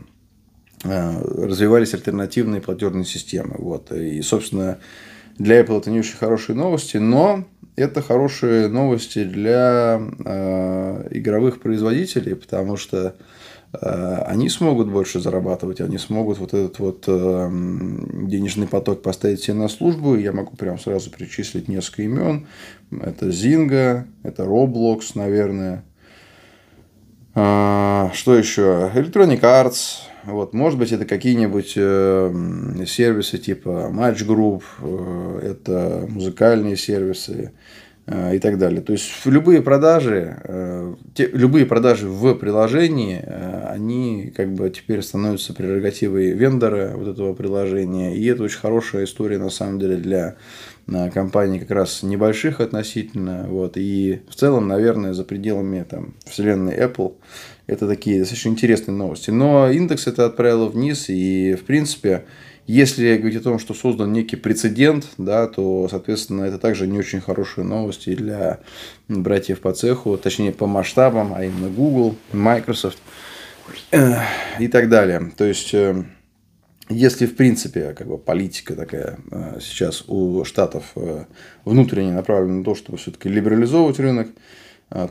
развивались 0.82 1.92
альтернативные 1.92 2.62
платежные 2.62 3.04
системы. 3.04 3.56
Вот. 3.58 3.92
И, 3.92 4.22
собственно, 4.22 4.78
для 5.36 5.60
Apple 5.60 5.78
это 5.78 5.90
не 5.90 5.98
очень 5.98 6.16
хорошие 6.16 6.56
новости, 6.56 6.96
но 6.96 7.44
это 7.76 8.00
хорошие 8.00 8.68
новости 8.68 9.24
для 9.24 10.00
игровых 11.10 11.60
производителей, 11.60 12.34
потому 12.34 12.78
что 12.78 13.14
они 13.72 14.48
смогут 14.48 14.90
больше 14.90 15.20
зарабатывать, 15.20 15.80
они 15.80 15.96
смогут 15.96 16.38
вот 16.38 16.54
этот 16.54 16.78
вот 16.80 17.04
э, 17.06 17.48
денежный 17.50 18.66
поток 18.66 19.02
поставить 19.02 19.42
себе 19.42 19.54
на 19.54 19.68
службу. 19.68 20.16
Я 20.16 20.32
могу 20.32 20.56
прям 20.56 20.78
сразу 20.78 21.10
перечислить 21.10 21.68
несколько 21.68 22.02
имен. 22.02 22.48
Это 22.90 23.28
Zynga, 23.28 24.06
это 24.24 24.42
Roblox, 24.42 25.12
наверное. 25.14 25.84
А, 27.34 28.10
что 28.12 28.34
еще? 28.34 28.90
Electronic 28.92 29.40
Arts. 29.40 30.00
Вот, 30.24 30.52
может 30.52 30.78
быть, 30.78 30.90
это 30.90 31.04
какие-нибудь 31.04 31.74
э, 31.76 32.84
сервисы 32.86 33.38
типа 33.38 33.90
Match 33.92 34.26
Group, 34.26 34.62
это 35.40 36.06
музыкальные 36.08 36.76
сервисы, 36.76 37.52
Э, 37.52 37.89
и 38.34 38.38
так 38.38 38.58
далее. 38.58 38.80
То 38.80 38.92
есть 38.92 39.10
любые 39.24 39.62
продажи, 39.62 40.36
э, 40.44 40.94
те, 41.14 41.26
любые 41.28 41.66
продажи 41.66 42.08
в 42.08 42.34
приложении, 42.34 43.20
э, 43.22 43.66
они 43.68 44.32
как 44.34 44.52
бы 44.52 44.68
теперь 44.70 45.02
становятся 45.02 45.54
прерогативой 45.54 46.32
вендора 46.32 46.92
вот 46.96 47.08
этого 47.08 47.34
приложения. 47.34 48.16
И 48.16 48.26
это 48.26 48.42
очень 48.42 48.58
хорошая 48.58 49.04
история 49.04 49.38
на 49.38 49.50
самом 49.50 49.78
деле 49.78 49.96
для 49.96 50.36
компаний 51.12 51.58
как 51.58 51.70
раз 51.70 52.02
небольших 52.02 52.60
относительно. 52.60 53.46
Вот. 53.48 53.76
И 53.76 54.22
в 54.28 54.34
целом, 54.34 54.68
наверное, 54.68 55.12
за 55.12 55.24
пределами 55.24 55.84
там, 55.88 56.14
вселенной 56.24 56.76
Apple 56.76 57.14
это 57.66 57.86
такие 57.86 58.18
достаточно 58.18 58.48
интересные 58.48 58.96
новости. 58.96 59.30
Но 59.30 59.70
индекс 59.70 60.06
это 60.06 60.26
отправило 60.26 60.66
вниз, 60.66 61.08
и 61.08 61.54
в 61.54 61.64
принципе 61.64 62.24
если 62.66 63.16
говорить 63.16 63.40
о 63.40 63.42
том, 63.42 63.58
что 63.58 63.74
создан 63.74 64.12
некий 64.12 64.36
прецедент, 64.36 65.08
да, 65.18 65.48
то, 65.48 65.88
соответственно, 65.90 66.44
это 66.44 66.56
также 66.56 66.86
не 66.86 67.00
очень 67.00 67.20
хорошие 67.20 67.64
новости 67.64 68.14
для 68.14 68.60
братьев 69.08 69.60
по 69.60 69.72
цеху, 69.72 70.16
точнее 70.16 70.52
по 70.52 70.68
масштабам, 70.68 71.34
а 71.34 71.44
именно 71.44 71.68
Google, 71.68 72.14
Microsoft 72.32 72.98
и 74.60 74.68
так 74.68 74.88
далее. 74.88 75.32
То 75.36 75.44
есть, 75.46 75.74
э, 75.74 76.04
если, 76.90 77.26
в 77.26 77.36
принципе, 77.36 77.94
как 77.94 78.08
бы 78.08 78.18
политика 78.18 78.74
такая 78.74 79.18
э, 79.30 79.58
сейчас 79.60 80.04
у 80.08 80.44
Штатов 80.44 80.92
э, 80.96 81.24
внутренне 81.64 82.12
направлена 82.12 82.58
на 82.58 82.64
то, 82.64 82.74
чтобы 82.74 82.98
все-таки 82.98 83.28
либерализовывать 83.28 83.98
рынок, 83.98 84.28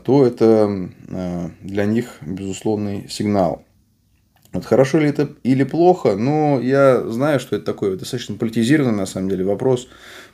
то 0.04 0.26
это 0.26 0.90
для 1.62 1.86
них 1.86 2.18
безусловный 2.20 3.08
сигнал. 3.08 3.64
Вот 4.52 4.64
хорошо 4.64 4.98
ли 4.98 5.08
это 5.08 5.30
или 5.44 5.62
плохо, 5.62 6.16
ну, 6.16 6.60
я 6.60 7.02
знаю, 7.08 7.38
что 7.38 7.54
это 7.54 7.66
такой 7.66 7.96
достаточно 7.96 8.34
политизированный, 8.34 8.96
на 8.96 9.06
самом 9.06 9.28
деле, 9.28 9.44
вопрос. 9.44 9.88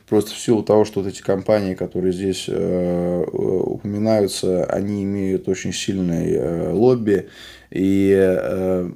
Просто 0.07 0.31
в 0.31 0.39
силу 0.39 0.63
того, 0.63 0.85
что 0.85 1.01
вот 1.01 1.09
эти 1.09 1.21
компании, 1.21 1.75
которые 1.75 2.13
здесь 2.13 2.45
э, 2.47 3.23
упоминаются, 3.25 4.65
они 4.65 5.03
имеют 5.03 5.47
очень 5.47 5.73
сильный 5.73 6.31
э, 6.33 6.71
лобби. 6.71 7.27
И 7.69 8.15
э, 8.17 8.89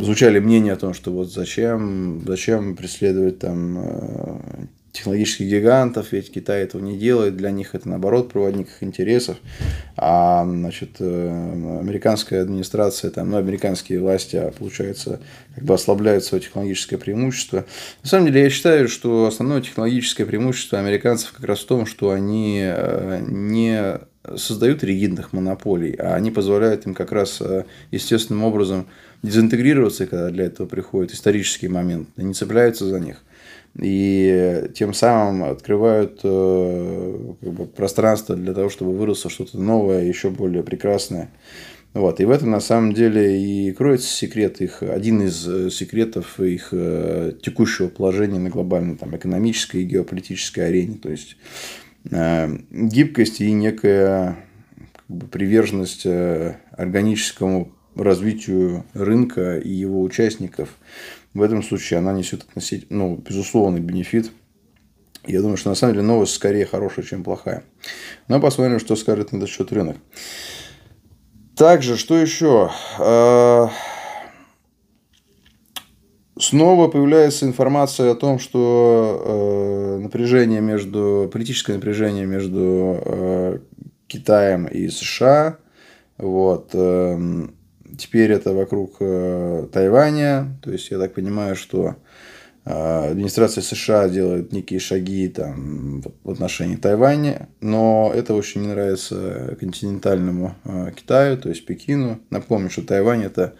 звучали 0.00 0.38
мнения 0.40 0.72
о 0.72 0.76
том, 0.76 0.94
что 0.94 1.12
вот 1.12 1.32
зачем, 1.32 2.22
зачем 2.26 2.76
преследовать 2.76 3.38
там 3.38 3.78
э, 3.78 4.38
технологических 4.92 5.46
гигантов, 5.46 6.12
ведь 6.12 6.32
Китай 6.32 6.62
этого 6.62 6.82
не 6.82 6.96
делает, 6.96 7.36
для 7.36 7.50
них 7.50 7.74
это 7.74 7.88
наоборот 7.88 8.32
проводник 8.32 8.68
их 8.68 8.82
интересов, 8.82 9.36
а 9.96 10.44
значит, 10.44 10.96
э, 10.98 11.78
американская 11.80 12.42
администрация, 12.42 13.10
там, 13.10 13.30
ну, 13.30 13.36
американские 13.36 14.00
власти, 14.00 14.36
а, 14.36 14.50
получается, 14.50 15.20
как 15.54 15.64
бы 15.64 15.74
ослабляют 15.74 16.24
свое 16.24 16.42
технологическое 16.42 16.98
преимущество. 16.98 17.64
На 18.02 18.08
самом 18.08 18.26
деле, 18.26 18.42
я 18.42 18.50
считаю, 18.50 18.88
что 18.88 19.26
основное 19.26 19.60
технологическое 19.60 20.26
преимущество 20.26 20.78
американцев 20.78 21.32
как 21.32 21.44
раз 21.44 21.60
в 21.60 21.66
том, 21.66 21.86
что 21.86 22.10
они 22.10 22.60
э, 22.62 23.20
не 23.28 24.00
создают 24.36 24.82
ригидных 24.82 25.32
монополий, 25.32 25.92
а 25.92 26.14
они 26.14 26.30
позволяют 26.30 26.86
им 26.86 26.94
как 26.94 27.12
раз 27.12 27.40
э, 27.40 27.64
естественным 27.90 28.44
образом 28.44 28.86
дезинтегрироваться, 29.22 30.06
когда 30.06 30.30
для 30.30 30.44
этого 30.46 30.66
приходит 30.66 31.12
исторический 31.12 31.68
момент, 31.68 32.08
они 32.16 32.34
цепляются 32.34 32.86
за 32.86 33.00
них 33.00 33.22
и 33.80 34.70
тем 34.74 34.94
самым 34.94 35.50
открывают 35.50 36.20
э, 36.24 37.34
как 37.40 37.52
бы, 37.52 37.66
пространство 37.66 38.34
для 38.34 38.54
того, 38.54 38.70
чтобы 38.70 38.96
выросло 38.96 39.30
что-то 39.30 39.58
новое, 39.58 40.04
еще 40.04 40.30
более 40.30 40.62
прекрасное. 40.62 41.30
Вот. 41.92 42.20
И 42.20 42.24
в 42.24 42.30
этом 42.30 42.50
на 42.50 42.60
самом 42.60 42.92
деле 42.92 43.40
и 43.40 43.72
кроется 43.72 44.08
секрет 44.08 44.60
их, 44.60 44.82
один 44.82 45.22
из 45.22 45.46
э, 45.46 45.70
секретов 45.70 46.40
их 46.40 46.70
текущего 46.70 47.88
положения 47.88 48.38
на 48.38 48.50
глобальной 48.50 48.96
там, 48.96 49.14
экономической 49.14 49.82
и 49.82 49.86
геополитической 49.86 50.60
арене. 50.60 50.94
То 50.94 51.10
есть 51.10 51.36
гибкость 52.10 53.40
и 53.40 53.52
некая 53.52 54.36
как 54.94 55.16
бы, 55.16 55.26
приверженность 55.26 56.06
органическому 56.06 57.72
развитию 57.94 58.84
рынка 58.94 59.58
и 59.58 59.70
его 59.70 60.02
участников– 60.02 60.70
в 61.36 61.42
этом 61.42 61.62
случае 61.62 61.98
она 61.98 62.14
несет 62.14 62.44
относительно, 62.44 63.08
ну, 63.08 63.16
безусловный 63.16 63.80
бенефит. 63.80 64.32
Я 65.26 65.42
думаю, 65.42 65.58
что 65.58 65.68
на 65.68 65.74
самом 65.74 65.92
деле 65.92 66.06
новость 66.06 66.32
скорее 66.32 66.64
хорошая, 66.64 67.04
чем 67.04 67.22
плохая. 67.22 67.62
Но 68.26 68.40
посмотрим, 68.40 68.80
что 68.80 68.96
скажет 68.96 69.32
на 69.32 69.36
этот 69.36 69.50
счет 69.50 69.70
рынок. 69.70 69.98
Также, 71.54 71.98
что 71.98 72.16
еще? 72.16 72.70
Снова 76.38 76.88
появляется 76.88 77.46
информация 77.46 78.12
о 78.12 78.14
том, 78.14 78.38
что 78.38 79.96
э, 79.98 80.02
напряжение 80.02 80.60
между, 80.60 81.30
политическое 81.32 81.74
напряжение 81.74 82.26
между 82.26 83.00
э, 83.04 83.58
Китаем 84.06 84.66
и 84.66 84.88
США 84.88 85.58
вот, 86.18 86.70
эм, 86.74 87.56
Теперь 87.96 88.32
это 88.32 88.52
вокруг 88.52 88.96
э, 89.00 89.68
Тайваня. 89.72 90.58
То 90.62 90.70
есть, 90.70 90.90
я 90.90 90.98
так 90.98 91.14
понимаю, 91.14 91.56
что 91.56 91.96
э, 92.64 93.10
администрация 93.10 93.62
США 93.62 94.08
делает 94.08 94.52
некие 94.52 94.80
шаги 94.80 95.28
там, 95.28 96.02
в 96.24 96.30
отношении 96.30 96.76
Тайваня, 96.76 97.48
но 97.60 98.12
это 98.14 98.34
очень 98.34 98.62
не 98.62 98.68
нравится 98.68 99.56
континентальному 99.58 100.54
э, 100.64 100.90
Китаю, 100.94 101.38
то 101.38 101.48
есть 101.48 101.64
Пекину. 101.64 102.20
Напомню, 102.30 102.70
что 102.70 102.82
Тайвань 102.82 103.24
это 103.24 103.54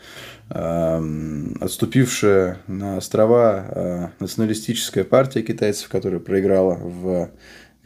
отступившая 0.49 2.59
на 2.69 2.99
острова 2.99 4.13
националистическая 4.21 5.05
партия 5.05 5.43
китайцев, 5.43 5.89
которая 5.89 6.21
проиграла 6.21 6.77
в 6.77 7.31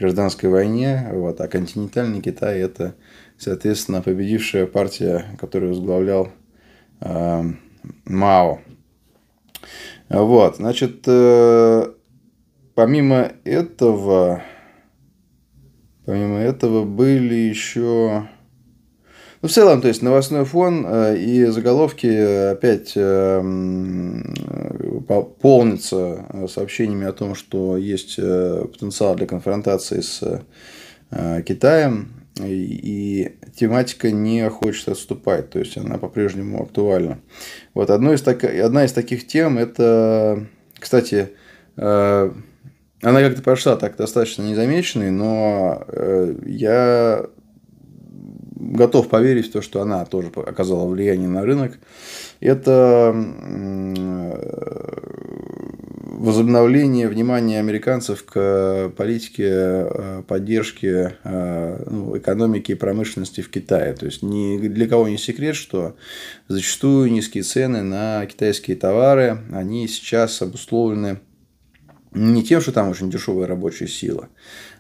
гражданской 0.01 0.49
войне, 0.49 1.09
вот, 1.13 1.41
а 1.41 1.47
континентальный 1.47 2.23
Китай 2.23 2.59
это, 2.59 2.95
соответственно, 3.37 4.01
победившая 4.01 4.67
партия, 4.67 5.27
которую 5.39 5.71
возглавлял 5.71 6.31
э, 7.03 7.43
Мао. 8.07 8.61
Вот, 10.09 10.57
значит, 10.57 11.03
э, 11.07 11.93
помимо 12.75 13.33
этого, 13.45 14.43
помимо 16.07 16.39
этого 16.39 16.85
были 16.85 17.35
еще... 17.35 18.27
Ну, 19.43 19.49
в 19.49 19.53
целом, 19.53 19.81
то 19.81 19.89
есть 19.89 20.03
новостной 20.03 20.45
фон 20.45 20.85
э, 20.87 21.17
и 21.17 21.47
заголовки 21.47 22.51
опять 22.53 22.93
э, 22.95 23.43
полнятся 25.41 26.27
сообщениями 26.49 27.07
о 27.07 27.13
том, 27.13 27.35
что 27.35 27.77
есть 27.77 28.17
потенциал 28.17 29.15
для 29.15 29.27
конфронтации 29.27 30.01
с 30.01 30.43
Китаем 31.45 32.21
и 32.39 33.37
тематика 33.55 34.11
не 34.11 34.49
хочет 34.49 34.89
отступать, 34.89 35.51
то 35.51 35.59
есть 35.59 35.77
она 35.77 35.99
по-прежнему 35.99 36.63
актуальна. 36.63 37.19
Вот 37.75 37.91
одно 37.91 38.13
из 38.13 38.23
так... 38.23 38.45
одна 38.45 38.85
из 38.85 38.93
таких 38.93 39.27
тем 39.27 39.59
это, 39.59 40.47
кстати, 40.79 41.31
э, 41.77 42.33
она 43.03 43.21
как-то 43.21 43.43
прошла 43.43 43.77
так 43.77 43.97
достаточно 43.97 44.43
незамеченной, 44.43 45.11
но 45.11 45.85
э, 45.89 46.35
я 46.47 47.27
готов 48.61 49.09
поверить 49.09 49.49
в 49.49 49.53
то, 49.53 49.63
что 49.63 49.81
она 49.81 50.05
тоже 50.05 50.31
оказала 50.35 50.89
влияние 50.89 51.29
на 51.29 51.43
рынок. 51.43 51.79
Это 52.41 53.15
возобновление 56.21 57.09
внимания 57.09 57.59
американцев 57.59 58.25
к 58.25 58.93
политике 58.95 59.49
э, 59.49 60.23
поддержки 60.29 61.15
э, 61.25 61.85
ну, 61.91 62.19
экономики 62.19 62.73
и 62.73 62.75
промышленности 62.75 63.41
в 63.41 63.51
Китае. 63.51 63.95
То 63.95 64.05
есть 64.05 64.23
ни 64.23 64.59
для 64.59 64.87
кого 64.87 65.09
не 65.09 65.17
секрет, 65.17 65.57
что 65.57 65.97
зачастую 66.47 67.11
низкие 67.11 67.43
цены 67.43 67.83
на 67.83 68.27
китайские 68.27 68.77
товары, 68.77 69.39
они 69.51 69.89
сейчас 69.89 70.43
обусловлены 70.43 71.21
не 72.13 72.43
тем, 72.43 72.61
что 72.61 72.73
там 72.73 72.89
очень 72.89 73.11
дешевая 73.11 73.47
рабочая 73.47 73.87
сила, 73.87 74.29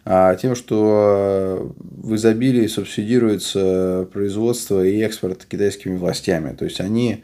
а 0.04 0.34
тем, 0.34 0.54
что 0.56 1.74
в 1.78 2.14
изобилии 2.14 2.66
субсидируется 2.66 4.08
производство 4.12 4.84
и 4.84 5.00
экспорт 5.00 5.44
китайскими 5.44 5.96
властями. 5.96 6.54
То 6.56 6.64
есть 6.64 6.80
они 6.80 7.22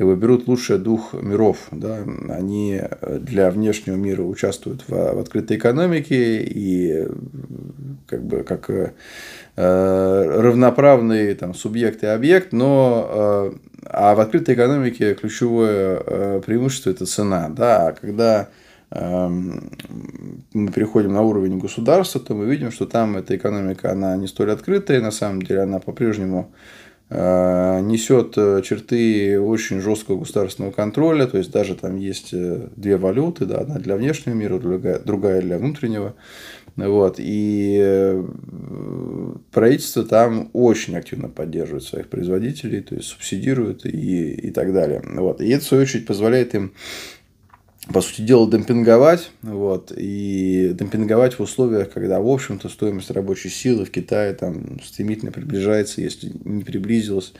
как 0.00 0.06
бы 0.06 0.16
берут 0.16 0.48
лучшее 0.48 0.78
дух 0.78 1.12
миров. 1.12 1.68
Да? 1.72 1.98
Они 2.30 2.80
для 3.02 3.50
внешнего 3.50 3.96
мира 3.96 4.22
участвуют 4.22 4.84
в, 4.88 4.92
в 4.92 5.18
открытой 5.18 5.58
экономике 5.58 6.42
и 6.42 7.06
как 8.06 8.24
бы 8.24 8.42
как 8.42 8.70
э, 8.70 8.90
равноправный 9.56 11.34
там, 11.34 11.54
субъект 11.54 12.02
и 12.02 12.06
объект, 12.06 12.52
но 12.52 13.52
э, 13.52 13.52
а 13.84 14.14
в 14.14 14.20
открытой 14.20 14.54
экономике 14.54 15.14
ключевое 15.14 16.02
э, 16.06 16.40
преимущество– 16.46 16.90
это 16.90 17.04
цена. 17.04 17.50
Да? 17.50 17.88
А 17.88 17.92
когда 17.92 18.48
мы 18.92 20.72
переходим 20.72 21.12
на 21.12 21.22
уровень 21.22 21.58
государства, 21.58 22.20
то 22.20 22.34
мы 22.34 22.46
видим, 22.46 22.72
что 22.72 22.86
там 22.86 23.16
эта 23.16 23.36
экономика, 23.36 23.92
она 23.92 24.16
не 24.16 24.26
столь 24.26 24.50
открытая, 24.50 25.00
на 25.00 25.12
самом 25.12 25.42
деле 25.42 25.62
она 25.62 25.78
по-прежнему 25.78 26.52
Э, 27.12 27.80
несет 27.82 28.34
э, 28.36 28.62
черты 28.62 29.40
очень 29.40 29.80
жесткого 29.80 30.20
государственного 30.20 30.70
контроля, 30.70 31.26
то 31.26 31.38
есть 31.38 31.50
даже 31.50 31.74
там 31.74 31.96
есть 31.96 32.32
э, 32.32 32.68
две 32.76 32.96
валюты, 32.96 33.46
да, 33.46 33.58
одна 33.58 33.80
для 33.80 33.96
внешнего 33.96 34.34
мира, 34.34 34.60
другая 34.60 35.42
для 35.42 35.58
внутреннего. 35.58 36.14
Вот. 36.76 37.16
И 37.18 38.22
правительство 39.50 40.04
там 40.04 40.50
очень 40.52 40.96
активно 40.96 41.28
поддерживает 41.28 41.82
своих 41.82 42.08
производителей, 42.08 42.80
то 42.80 42.94
есть 42.94 43.08
субсидирует 43.08 43.84
и, 43.84 44.30
и 44.30 44.50
так 44.52 44.72
далее. 44.72 45.02
Вот. 45.04 45.40
И 45.40 45.48
это, 45.50 45.64
в 45.64 45.66
свою 45.66 45.82
очередь, 45.82 46.06
позволяет 46.06 46.54
им 46.54 46.72
по 47.92 48.00
сути 48.00 48.22
дела, 48.22 48.48
демпинговать, 48.50 49.30
вот, 49.42 49.92
и 49.96 50.70
демпинговать 50.74 51.38
в 51.38 51.42
условиях, 51.42 51.90
когда, 51.90 52.20
в 52.20 52.28
общем-то, 52.28 52.68
стоимость 52.68 53.10
рабочей 53.10 53.48
силы 53.48 53.84
в 53.84 53.90
Китае 53.90 54.34
там 54.34 54.80
стремительно 54.82 55.32
приближается, 55.32 56.00
если 56.00 56.32
не 56.44 56.62
приблизилась, 56.62 57.32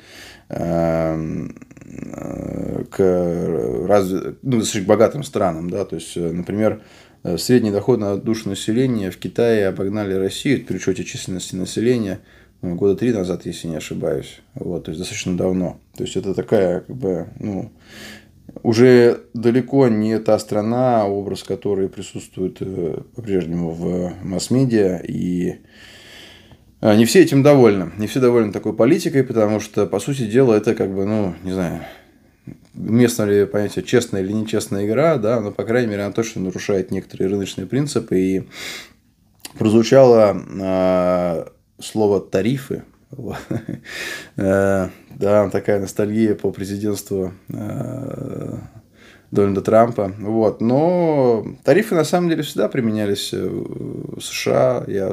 эм, 0.49 1.57
э, 1.85 2.85
к 2.91 3.87
разве, 3.87 4.35
ну, 4.43 4.59
достаточно 4.59 4.87
богатым 4.87 5.23
странам, 5.23 5.71
да, 5.71 5.85
то 5.85 5.97
есть, 5.97 6.17
э, 6.17 6.33
например, 6.33 6.83
э, 7.23 7.39
средний 7.39 7.71
доход 7.71 8.01
на 8.01 8.17
душу 8.17 8.49
населения 8.49 9.11
в 9.11 9.19
Китае 9.19 9.69
обогнали 9.69 10.15
Россию 10.15 10.65
при 10.65 10.77
учете 10.77 11.05
численности 11.05 11.55
населения 11.55 12.21
ну, 12.63 12.75
года 12.75 12.95
три 12.95 13.13
назад, 13.13 13.47
если 13.47 13.69
не 13.69 13.77
ошибаюсь, 13.77 14.41
вот, 14.55 14.85
то 14.85 14.91
есть 14.91 14.99
достаточно 14.99 15.37
давно, 15.37 15.81
то 15.97 16.05
есть 16.05 16.17
это 16.17 16.35
такая 16.35 16.81
как 16.81 16.97
бы, 16.97 17.29
ну, 17.39 17.73
уже 18.63 19.21
далеко 19.35 19.89
не 19.89 20.19
та 20.19 20.39
страна, 20.39 21.07
образ 21.07 21.43
которой 21.43 21.89
присутствует 21.89 22.59
э, 22.61 23.03
по-прежнему 23.15 23.71
в 23.71 24.13
масс-медиа. 24.23 25.01
И 25.07 25.61
А, 26.81 26.97
не 26.97 27.05
все 27.05 27.21
этим 27.21 27.43
довольны. 27.43 27.93
Не 27.99 28.07
все 28.07 28.21
довольны 28.21 28.53
такой 28.53 28.73
политикой, 28.73 29.23
потому 29.23 29.61
что, 29.61 29.87
по 29.87 30.01
сути 30.01 30.27
дела, 30.27 30.55
это 30.55 30.75
как 30.75 30.95
бы, 30.95 31.05
ну, 31.05 31.35
не 31.45 31.53
знаю, 31.53 31.81
местно 32.73 33.25
ли 33.25 33.45
понятие 33.45 33.85
честная 33.85 34.23
или 34.23 34.33
нечестная 34.33 34.87
игра, 34.87 35.17
да, 35.19 35.41
но, 35.41 35.53
по 35.53 35.65
крайней 35.65 35.89
мере, 35.89 36.05
она 36.05 36.13
точно 36.13 36.43
нарушает 36.43 36.91
некоторые 36.91 37.29
рыночные 37.29 37.67
принципы. 37.67 38.19
И 38.19 38.49
прозвучало 39.59 40.35
э, 40.35 41.45
слово 41.83 42.21
тарифы. 42.21 42.85
Э, 44.37 44.89
да, 45.17 45.51
такая 45.51 45.81
ностальгия 45.81 46.35
по 46.35 46.51
президентству 46.51 47.33
э, 47.49 48.59
Дональда 49.31 49.61
Трампа. 49.61 50.15
Вот. 50.19 50.61
Но 50.61 51.45
тарифы 51.65 51.95
на 51.95 52.05
самом 52.05 52.31
деле 52.31 52.43
всегда 52.43 52.69
применялись 52.69 53.33
в 53.33 54.21
США. 54.21 54.85
Я 54.87 55.13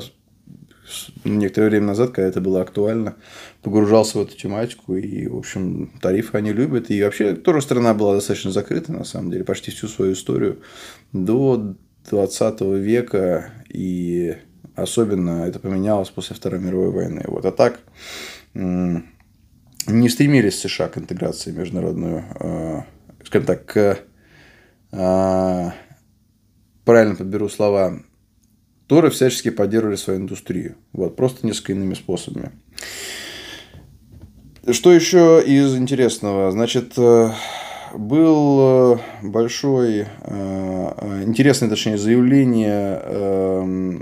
некоторое 1.25 1.69
время 1.69 1.87
назад, 1.87 2.11
когда 2.11 2.29
это 2.29 2.41
было 2.41 2.61
актуально, 2.61 3.15
погружался 3.61 4.19
в 4.19 4.21
эту 4.21 4.37
тематику. 4.37 4.95
И, 4.95 5.27
в 5.27 5.37
общем, 5.37 5.91
тарифы 6.01 6.37
они 6.37 6.53
любят. 6.53 6.89
И 6.89 7.03
вообще 7.03 7.35
тоже 7.35 7.61
страна 7.61 7.93
была 7.93 8.15
достаточно 8.15 8.51
закрыта, 8.51 8.93
на 8.93 9.03
самом 9.03 9.31
деле, 9.31 9.43
почти 9.43 9.71
всю 9.71 9.87
свою 9.87 10.13
историю 10.13 10.59
до 11.11 11.75
20 12.09 12.61
века. 12.61 13.51
И 13.69 14.37
особенно 14.77 15.45
это 15.45 15.59
поменялось 15.59 16.09
после 16.09 16.35
Второй 16.35 16.59
мировой 16.59 16.91
войны. 16.91 17.23
Вот. 17.27 17.45
А 17.45 17.51
так 17.51 17.79
не 19.87 20.09
стремились 20.09 20.59
США 20.59 20.89
к 20.89 20.97
интеграции 20.97 21.51
международную, 21.51 22.25
э, 22.39 22.81
скажем 23.25 23.45
так, 23.47 23.65
к 23.65 23.99
э, 24.91 25.71
правильно 26.85 27.15
подберу 27.15 27.49
слова, 27.49 27.99
Торы 28.87 29.09
всячески 29.09 29.49
поддерживали 29.49 29.97
свою 29.97 30.19
индустрию. 30.19 30.75
Вот, 30.93 31.15
просто 31.15 31.45
несколько 31.45 31.73
иными 31.73 31.93
способами. 31.93 32.51
Что 34.69 34.93
еще 34.93 35.43
из 35.45 35.75
интересного? 35.75 36.51
Значит, 36.51 36.93
э, 36.97 37.31
был 37.93 38.99
большой, 39.21 40.05
интересное, 41.27 41.69
точнее, 41.69 41.97
заявление 41.97 42.97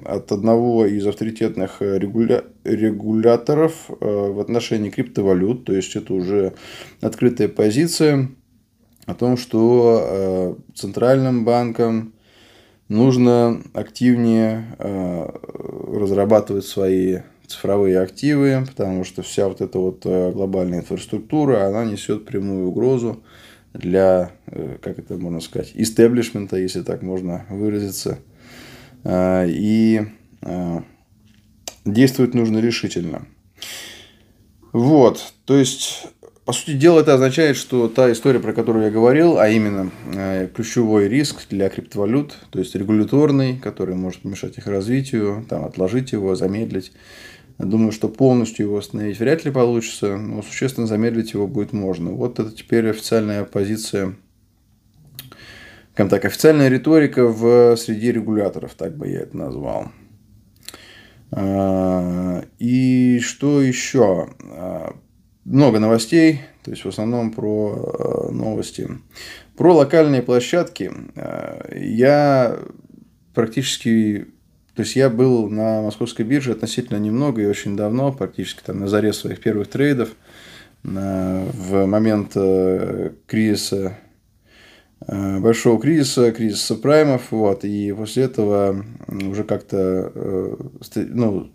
от 0.06 0.32
одного 0.32 0.86
из 0.86 1.06
авторитетных 1.06 1.82
регуля... 1.82 2.44
регуляторов 2.64 3.74
в 3.88 4.40
отношении 4.40 4.90
криптовалют, 4.90 5.66
то 5.66 5.74
есть 5.74 5.96
это 5.96 6.14
уже 6.14 6.54
открытая 7.02 7.48
позиция 7.48 8.30
о 9.06 9.14
том, 9.14 9.38
что 9.38 10.58
центральным 10.74 11.46
банкам 11.46 12.14
нужно 12.88 13.62
активнее 13.74 14.66
э, 14.78 15.30
разрабатывать 15.94 16.66
свои 16.66 17.20
цифровые 17.48 18.00
активы, 18.00 18.64
потому 18.68 19.04
что 19.04 19.22
вся 19.22 19.48
вот 19.48 19.62
эта 19.62 19.80
вот 19.80 20.06
э, 20.06 20.32
глобальная 20.32 20.80
инфраструктура, 20.80 21.68
она 21.68 21.86
несет 21.86 22.26
прямую 22.26 22.68
угрозу 22.68 23.24
для, 23.74 24.32
э, 24.45 24.45
как 24.82 25.00
это 25.00 25.18
можно 25.18 25.42
сказать, 25.42 25.72
истеблишмента, 25.76 26.58
если 26.58 26.82
так 26.82 27.02
можно 27.02 27.46
выразиться. 27.50 28.20
И 29.08 30.02
действовать 31.86 32.34
нужно 32.34 32.60
решительно. 32.60 33.28
Вот, 34.74 35.34
то 35.46 35.58
есть 35.58 36.08
по 36.46 36.54
сути 36.54 36.74
дела, 36.74 37.00
это 37.00 37.16
означает, 37.16 37.58
что 37.58 37.88
та 37.88 38.12
история, 38.12 38.40
про 38.40 38.54
которую 38.54 38.86
я 38.86 38.92
говорил, 38.92 39.40
а 39.40 39.50
именно 39.50 39.90
э, 40.14 40.48
ключевой 40.54 41.08
риск 41.08 41.48
для 41.50 41.70
криптовалют, 41.70 42.38
то 42.52 42.60
есть 42.60 42.76
регуляторный, 42.76 43.58
который 43.58 43.96
может 43.96 44.22
помешать 44.22 44.60
их 44.60 44.68
развитию, 44.68 45.44
там, 45.50 45.66
отложить 45.66 46.12
его, 46.12 46.36
замедлить. 46.36 46.92
Думаю, 47.58 47.92
что 47.92 48.10
полностью 48.10 48.68
его 48.68 48.78
остановить 48.78 49.20
вряд 49.20 49.44
ли 49.44 49.50
получится, 49.50 50.18
но 50.18 50.44
существенно 50.44 50.86
замедлить 50.86 51.34
его 51.34 51.48
будет 51.48 51.74
можно. 51.74 52.12
Вот 52.12 52.38
это 52.38 52.52
теперь 52.52 52.90
официальная 52.90 53.44
позиция, 53.44 54.16
скажем 55.96 56.10
так, 56.10 56.26
официальная 56.26 56.68
риторика 56.68 57.26
в 57.26 57.78
среде 57.78 58.12
регуляторов, 58.12 58.74
так 58.74 58.98
бы 58.98 59.08
я 59.08 59.22
это 59.22 59.38
назвал. 59.38 59.88
А, 61.32 62.44
и 62.60 63.22
что 63.22 63.62
еще? 63.62 64.28
А, 64.44 64.94
много 65.46 65.80
новостей, 65.80 66.42
то 66.66 66.72
есть 66.72 66.84
в 66.84 66.90
основном 66.90 67.32
про 67.32 68.28
э, 68.28 68.32
новости. 68.34 68.90
Про 69.56 69.74
локальные 69.76 70.22
площадки 70.22 70.92
э, 71.16 71.80
я 71.80 72.60
практически, 73.34 74.28
то 74.76 74.82
есть 74.82 74.98
я 74.98 75.10
был 75.10 75.50
на 75.50 75.82
московской 75.82 76.26
бирже 76.26 76.52
относительно 76.52 76.98
немного 76.98 77.42
и 77.42 77.46
очень 77.46 77.78
давно, 77.78 78.12
практически 78.12 78.64
там 78.66 78.82
на 78.82 78.90
заре 78.90 79.14
своих 79.14 79.40
первых 79.40 79.70
трейдов, 79.70 80.10
в 80.84 81.86
момент 81.86 82.34
э, 82.36 83.12
кризиса 83.28 83.98
большого 85.08 85.80
кризиса, 85.80 86.32
кризиса 86.32 86.76
праймов, 86.76 87.32
вот, 87.32 87.64
и 87.64 87.94
после 87.94 88.24
этого 88.24 88.84
уже 89.08 89.44
как-то 89.44 90.58
ну, 90.96 91.52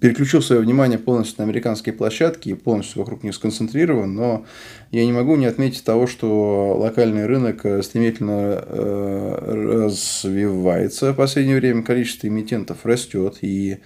переключил 0.00 0.40
свое 0.40 0.62
внимание 0.62 0.98
полностью 0.98 1.36
на 1.38 1.44
американские 1.44 1.92
площадки 1.92 2.50
и 2.50 2.54
полностью 2.54 3.00
вокруг 3.00 3.22
них 3.22 3.34
сконцентрирован, 3.34 4.14
но 4.14 4.46
я 4.90 5.04
не 5.04 5.12
могу 5.12 5.36
не 5.36 5.46
отметить 5.46 5.84
того, 5.84 6.06
что 6.06 6.76
локальный 6.78 7.26
рынок 7.26 7.66
э, 7.66 7.82
стремительно 7.82 8.64
э, 8.64 9.84
развивается 9.84 11.12
в 11.12 11.16
последнее 11.16 11.56
время, 11.56 11.82
количество 11.82 12.28
эмитентов 12.28 12.86
растет, 12.86 13.38
и 13.42 13.78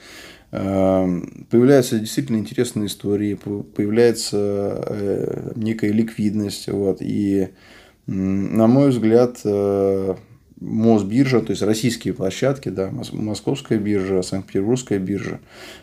э, 0.53 1.21
появляются 1.51 1.99
действительно 1.99 2.37
интересные 2.37 2.87
истории, 2.87 3.35
появляется 3.35 5.53
некая 5.57 5.91
ликвидность, 5.91 6.69
вот, 6.69 6.99
и 7.01 7.49
на 8.07 8.67
мой 8.67 8.91
взгляд, 8.91 9.39
Мосбиржа, 10.63 11.41
то 11.41 11.51
есть 11.51 11.63
российские 11.63 12.15
площадки, 12.15 12.69
да, 12.69 12.91
Московская 13.13 13.79
биржа, 13.79 14.23
Санкт-Петербургская 14.23 15.01
биржа, 15.01 15.41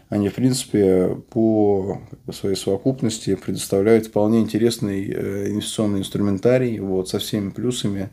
они, 0.08 0.30
в 0.30 0.36
принципе, 0.36 1.18
по 1.30 2.02
своей 2.32 2.56
совокупности 2.56 3.36
предоставляют 3.36 4.08
вполне 4.08 4.40
интересный 4.40 5.06
э, 5.10 5.50
инвестиционный 5.50 6.00
инструментарий 6.00 6.80
вот, 6.80 7.10
со 7.10 7.20
всеми 7.20 7.50
плюсами 7.50 8.10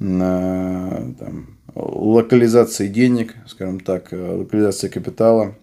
там, 0.00 1.58
локализации 1.74 2.88
денег, 2.88 3.36
скажем 3.46 3.78
так, 3.78 4.12
э, 4.12 4.36
локализации 4.38 4.88
капитала, 4.88 5.54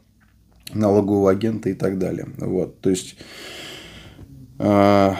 налогового 0.73 1.31
агента 1.31 1.69
и 1.69 1.73
так 1.73 1.97
далее. 1.97 2.27
Вот, 2.37 2.79
то 2.79 2.89
есть 2.89 3.17
э, 4.59 5.13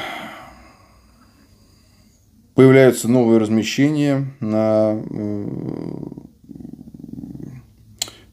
появляются 2.57 3.07
новые 3.07 3.37
размещения 3.37 4.25
на, 4.39 4.95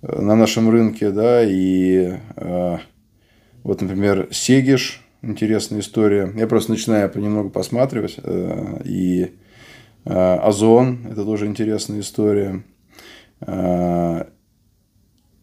на 0.00 0.34
нашем 0.34 0.70
рынке, 0.70 1.10
да, 1.10 1.44
и 1.44 2.14
э, 2.36 2.78
вот, 3.62 3.82
например, 3.82 4.28
Сегиш, 4.30 5.04
интересная 5.20 5.80
история. 5.80 6.32
Я 6.36 6.46
просто 6.46 6.70
начинаю 6.70 7.10
понемногу 7.10 7.50
посматривать, 7.50 8.16
э, 8.16 8.80
и 8.86 9.32
э, 10.06 10.36
Озон, 10.36 11.06
это 11.06 11.22
тоже 11.22 11.44
интересная 11.44 12.00
история. 12.00 12.64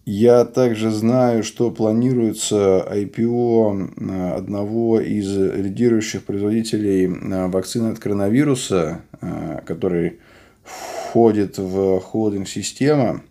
Я 0.06 0.46
также 0.46 0.90
знаю, 0.90 1.44
что 1.44 1.70
планируется 1.70 2.88
IPO 2.92 3.94
э, 3.98 4.32
одного 4.34 5.00
из 5.00 5.38
лидирующих 5.38 6.24
производителей 6.24 7.06
э, 7.06 7.48
вакцины 7.48 7.92
от 7.92 8.00
коронавируса, 8.00 9.02
э, 9.22 9.60
который 9.64 10.20
входит 10.64 11.58
в 11.58 12.00
холдинг-система. 12.00 13.24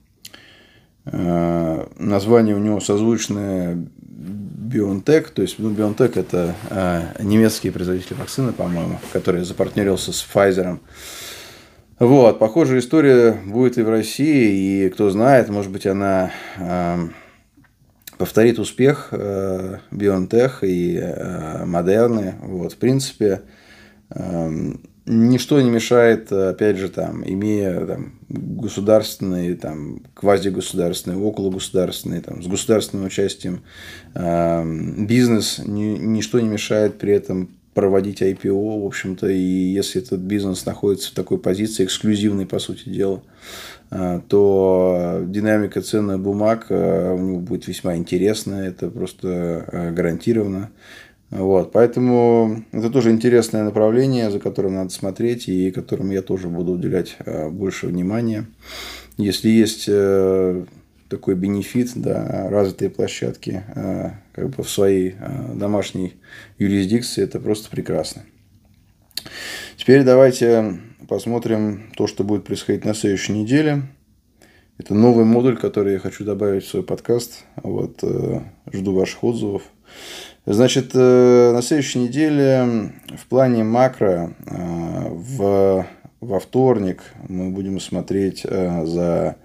Название 1.04 2.54
у 2.54 2.59
него 2.59 2.78
созвучное 2.78 3.78
BioNTech, 4.02 5.33
то 5.33 5.42
есть 5.42 5.59
ну, 5.59 5.70
BioNTech 5.70 6.18
это 6.18 6.54
немецкий 7.20 7.70
производитель 7.70 8.16
вакцины, 8.16 8.52
по-моему, 8.52 8.98
который 9.12 9.42
запартнерился 9.42 10.12
с 10.12 10.22
Pfizer. 10.22 10.78
Вот, 12.01 12.39
похожая 12.39 12.79
история 12.79 13.33
будет 13.45 13.77
и 13.77 13.83
в 13.83 13.91
России, 13.91 14.87
и 14.87 14.89
кто 14.89 15.11
знает, 15.11 15.51
может 15.51 15.71
быть, 15.71 15.87
она 15.87 16.31
э, 16.57 17.09
повторит 18.17 18.59
успех 18.59 19.09
э, 19.11 19.81
BioNTech 19.91 20.61
и 20.63 20.97
э, 20.97 21.67
Модерны. 21.67 22.37
Вот, 22.41 22.73
в 22.73 22.77
принципе, 22.79 23.43
э, 24.09 24.51
ничто 25.05 25.61
не 25.61 25.69
мешает, 25.69 26.33
опять 26.33 26.79
же, 26.79 26.89
там, 26.89 27.23
имея 27.23 27.85
там, 27.85 28.15
государственные, 28.31 29.57
там, 29.57 30.01
квазигосударственные, 30.15 31.23
окологосударственные, 31.23 32.23
там, 32.23 32.43
с 32.43 32.47
государственным 32.47 33.05
участием 33.05 33.61
э, 34.15 34.65
бизнес, 35.07 35.61
ни, 35.67 35.99
ничто 35.99 36.41
не 36.41 36.49
мешает 36.49 36.97
при 36.97 37.13
этом 37.13 37.51
проводить 37.74 38.22
IPO, 38.22 38.83
в 38.83 38.87
общем-то, 38.87 39.28
и 39.28 39.40
если 39.40 40.02
этот 40.02 40.20
бизнес 40.20 40.66
находится 40.66 41.11
в 41.11 41.14
такой 41.14 41.38
позиции, 41.38 41.85
эксклюзивной, 41.85 42.46
по 42.46 42.59
сути 42.59 42.88
дела, 42.88 43.22
э, 43.90 44.20
то 44.28 45.20
динамика 45.24 45.80
ценных 45.80 46.20
бумаг 46.20 46.66
э, 46.68 47.12
у 47.12 47.18
него 47.18 47.38
будет 47.38 47.68
весьма 47.68 47.96
интересная, 47.96 48.68
это 48.68 48.90
просто 48.90 49.92
гарантированно. 49.94 50.70
Вот, 51.30 51.70
поэтому 51.70 52.64
это 52.72 52.90
тоже 52.90 53.12
интересное 53.12 53.62
направление, 53.62 54.33
за 54.33 54.40
которым 54.40 54.74
надо 54.74 54.90
смотреть 54.90 55.48
и 55.48 55.70
которому 55.70 56.11
я 56.11 56.22
тоже 56.22 56.48
буду 56.48 56.72
уделять 56.72 57.16
больше 57.52 57.87
внимания. 57.87 58.46
Если 59.16 59.48
есть 59.48 59.88
такой 61.11 61.35
бенефит, 61.35 61.90
да, 61.96 62.49
развитые 62.49 62.88
площадки 62.88 63.64
э, 63.75 64.11
как 64.33 64.51
бы 64.51 64.62
в 64.62 64.70
своей 64.70 65.16
э, 65.18 65.55
домашней 65.57 66.14
юрисдикции, 66.59 67.25
это 67.25 67.40
просто 67.40 67.68
прекрасно. 67.68 68.23
Теперь 69.77 70.05
давайте 70.05 70.79
посмотрим 71.09 71.90
то, 71.96 72.07
что 72.07 72.23
будет 72.23 72.44
происходить 72.44 72.85
на 72.85 72.94
следующей 72.94 73.33
неделе. 73.33 73.83
Это 74.79 74.94
новый 74.94 75.25
модуль, 75.25 75.59
который 75.59 75.94
я 75.94 75.99
хочу 75.99 76.25
добавить 76.25 76.64
в 76.64 76.68
свой 76.68 76.85
подкаст. 76.85 77.44
Вот, 77.57 77.99
э, 78.03 78.40
жду 78.73 78.94
ваших 78.94 79.25
отзывов. 79.25 79.62
Значит, 80.46 80.94
на 80.94 81.61
следующей 81.62 81.99
неделе 81.99 82.92
в 83.14 83.27
плане 83.27 83.62
макро 83.62 84.35
в, 84.46 85.87
во 86.20 86.40
вторник 86.40 87.03
мы 87.29 87.51
будем 87.51 87.79
смотреть 87.79 88.42
за 88.42 89.37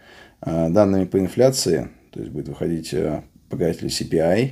данными 0.45 1.05
по 1.05 1.19
инфляции, 1.19 1.89
то 2.11 2.19
есть 2.19 2.31
будет 2.31 2.47
выходить 2.47 2.93
э, 2.93 3.23
показатель 3.49 3.87
CPI. 3.87 4.51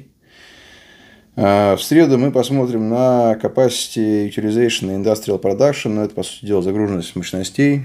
Э, 1.36 1.76
в 1.76 1.82
среду 1.82 2.18
мы 2.18 2.32
посмотрим 2.32 2.90
на 2.90 3.38
capacity 3.42 4.28
utilization 4.28 4.88
и 4.92 5.02
industrial 5.02 5.42
production, 5.42 5.90
но 5.90 6.04
это, 6.04 6.16
по 6.16 6.24
сути 6.24 6.48
дела, 6.48 6.62
загруженность 6.62 7.16
мощностей. 7.16 7.84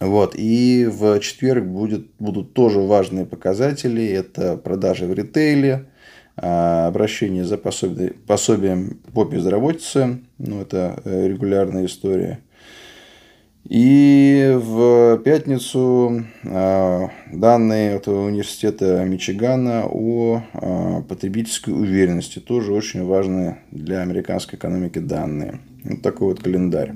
Вот. 0.00 0.34
И 0.36 0.88
в 0.90 1.20
четверг 1.20 1.64
будет, 1.64 2.06
будут 2.18 2.54
тоже 2.54 2.80
важные 2.80 3.24
показатели. 3.24 4.04
Это 4.06 4.56
продажи 4.56 5.06
в 5.06 5.12
ритейле, 5.12 5.90
обращение 6.36 7.44
за 7.44 7.58
пособием, 7.58 8.14
пособием 8.26 9.00
по 9.12 9.24
безработице. 9.24 10.20
Ну, 10.38 10.62
это 10.62 11.00
регулярная 11.04 11.84
история. 11.84 12.40
И 13.68 14.58
в 14.58 15.18
пятницу 15.18 16.24
а, 16.44 17.10
данные 17.30 17.96
от 17.96 18.08
университета 18.08 19.04
Мичигана 19.04 19.84
о 19.86 20.42
а, 20.54 21.02
потребительской 21.02 21.74
уверенности 21.74 22.38
тоже 22.38 22.72
очень 22.72 23.04
важные 23.04 23.62
для 23.70 24.00
американской 24.00 24.58
экономики 24.58 24.98
данные. 24.98 25.60
Вот 25.84 26.02
такой 26.02 26.28
вот 26.28 26.42
календарь. 26.42 26.94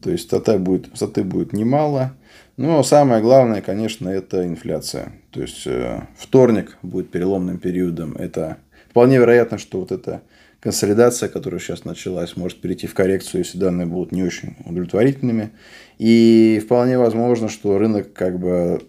То 0.00 0.10
есть 0.10 0.24
статы 0.24 0.58
будет, 0.58 0.88
статы 0.94 1.24
будет 1.24 1.52
немало. 1.52 2.12
Но 2.56 2.82
самое 2.82 3.20
главное, 3.20 3.60
конечно, 3.60 4.08
это 4.08 4.46
инфляция. 4.46 5.12
То 5.30 5.42
есть 5.42 5.66
э, 5.66 6.06
вторник 6.16 6.78
будет 6.82 7.10
переломным 7.10 7.58
периодом. 7.58 8.16
Это 8.16 8.58
вполне 8.88 9.18
вероятно, 9.18 9.58
что 9.58 9.80
вот 9.80 9.92
это 9.92 10.22
консолидация, 10.66 11.28
которая 11.28 11.60
сейчас 11.60 11.84
началась, 11.84 12.36
может 12.36 12.60
перейти 12.60 12.88
в 12.88 12.94
коррекцию, 12.94 13.44
если 13.44 13.56
данные 13.56 13.86
будут 13.86 14.10
не 14.10 14.24
очень 14.24 14.56
удовлетворительными. 14.64 15.52
И 15.96 16.60
вполне 16.64 16.98
возможно, 16.98 17.48
что 17.48 17.78
рынок 17.78 18.12
как 18.12 18.40
бы 18.40 18.82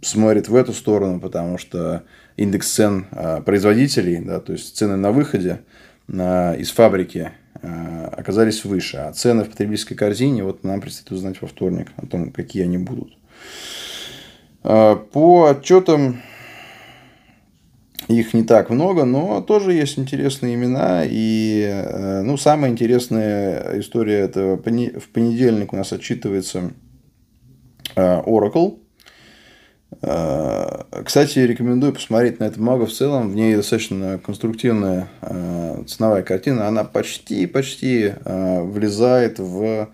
смотрит 0.00 0.48
в 0.48 0.54
эту 0.54 0.72
сторону, 0.72 1.20
потому 1.20 1.58
что 1.58 2.04
индекс 2.38 2.72
цен 2.72 3.04
а, 3.10 3.42
производителей, 3.42 4.24
да, 4.24 4.40
то 4.40 4.54
есть 4.54 4.74
цены 4.74 4.96
на 4.96 5.12
выходе 5.12 5.60
на, 6.06 6.54
из 6.54 6.70
фабрики 6.70 7.30
а, 7.56 8.14
оказались 8.16 8.64
выше, 8.64 8.96
а 8.96 9.12
цены 9.12 9.44
в 9.44 9.50
потребительской 9.50 9.98
корзине 9.98 10.44
вот 10.44 10.64
нам 10.64 10.80
предстоит 10.80 11.12
узнать 11.12 11.42
во 11.42 11.48
вторник 11.48 11.88
о 11.96 12.06
том, 12.06 12.32
какие 12.32 12.62
они 12.62 12.78
будут. 12.78 13.12
А, 14.62 14.96
по 14.96 15.44
отчетам 15.50 16.22
их 18.18 18.34
не 18.34 18.42
так 18.42 18.70
много, 18.70 19.04
но 19.04 19.40
тоже 19.40 19.72
есть 19.72 19.98
интересные 19.98 20.54
имена. 20.54 21.02
И 21.04 21.64
э, 21.68 22.22
ну, 22.22 22.36
самая 22.36 22.70
интересная 22.70 23.80
история 23.80 24.20
это 24.20 24.56
в 24.56 25.08
понедельник 25.12 25.72
у 25.72 25.76
нас 25.76 25.92
отчитывается 25.92 26.72
э, 27.94 28.22
Oracle. 28.22 28.78
Э, 30.02 30.82
кстати, 31.04 31.38
рекомендую 31.40 31.92
посмотреть 31.92 32.40
на 32.40 32.44
эту 32.44 32.58
бумагу 32.58 32.86
в 32.86 32.92
целом. 32.92 33.30
В 33.30 33.34
ней 33.34 33.54
достаточно 33.54 34.18
конструктивная 34.18 35.08
ценовая 35.86 36.22
картина. 36.22 36.68
Она 36.68 36.84
почти-почти 36.84 38.14
влезает 38.24 39.38
в 39.38 39.88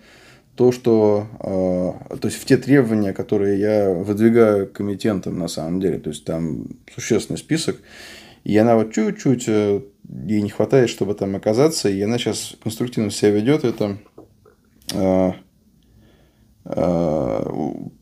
то, 0.57 0.71
что, 0.71 1.27
э, 1.39 2.17
то 2.17 2.27
есть 2.27 2.41
в 2.41 2.45
те 2.45 2.57
требования, 2.57 3.13
которые 3.13 3.59
я 3.59 3.91
выдвигаю 3.91 4.67
комитентам 4.67 5.37
на 5.37 5.47
самом 5.47 5.79
деле, 5.79 5.99
то 5.99 6.09
есть 6.09 6.25
там 6.25 6.65
существенный 6.93 7.37
список, 7.37 7.77
и 8.43 8.57
она 8.57 8.75
вот 8.75 8.91
чуть-чуть, 8.91 9.47
э, 9.47 9.81
ей 10.25 10.41
не 10.41 10.49
хватает, 10.49 10.89
чтобы 10.89 11.13
там 11.13 11.35
оказаться, 11.35 11.89
и 11.89 12.01
она 12.01 12.17
сейчас 12.17 12.55
конструктивно 12.63 13.11
себя 13.11 13.29
ведет, 13.29 13.65
это 13.65 13.99
э, 14.93 15.31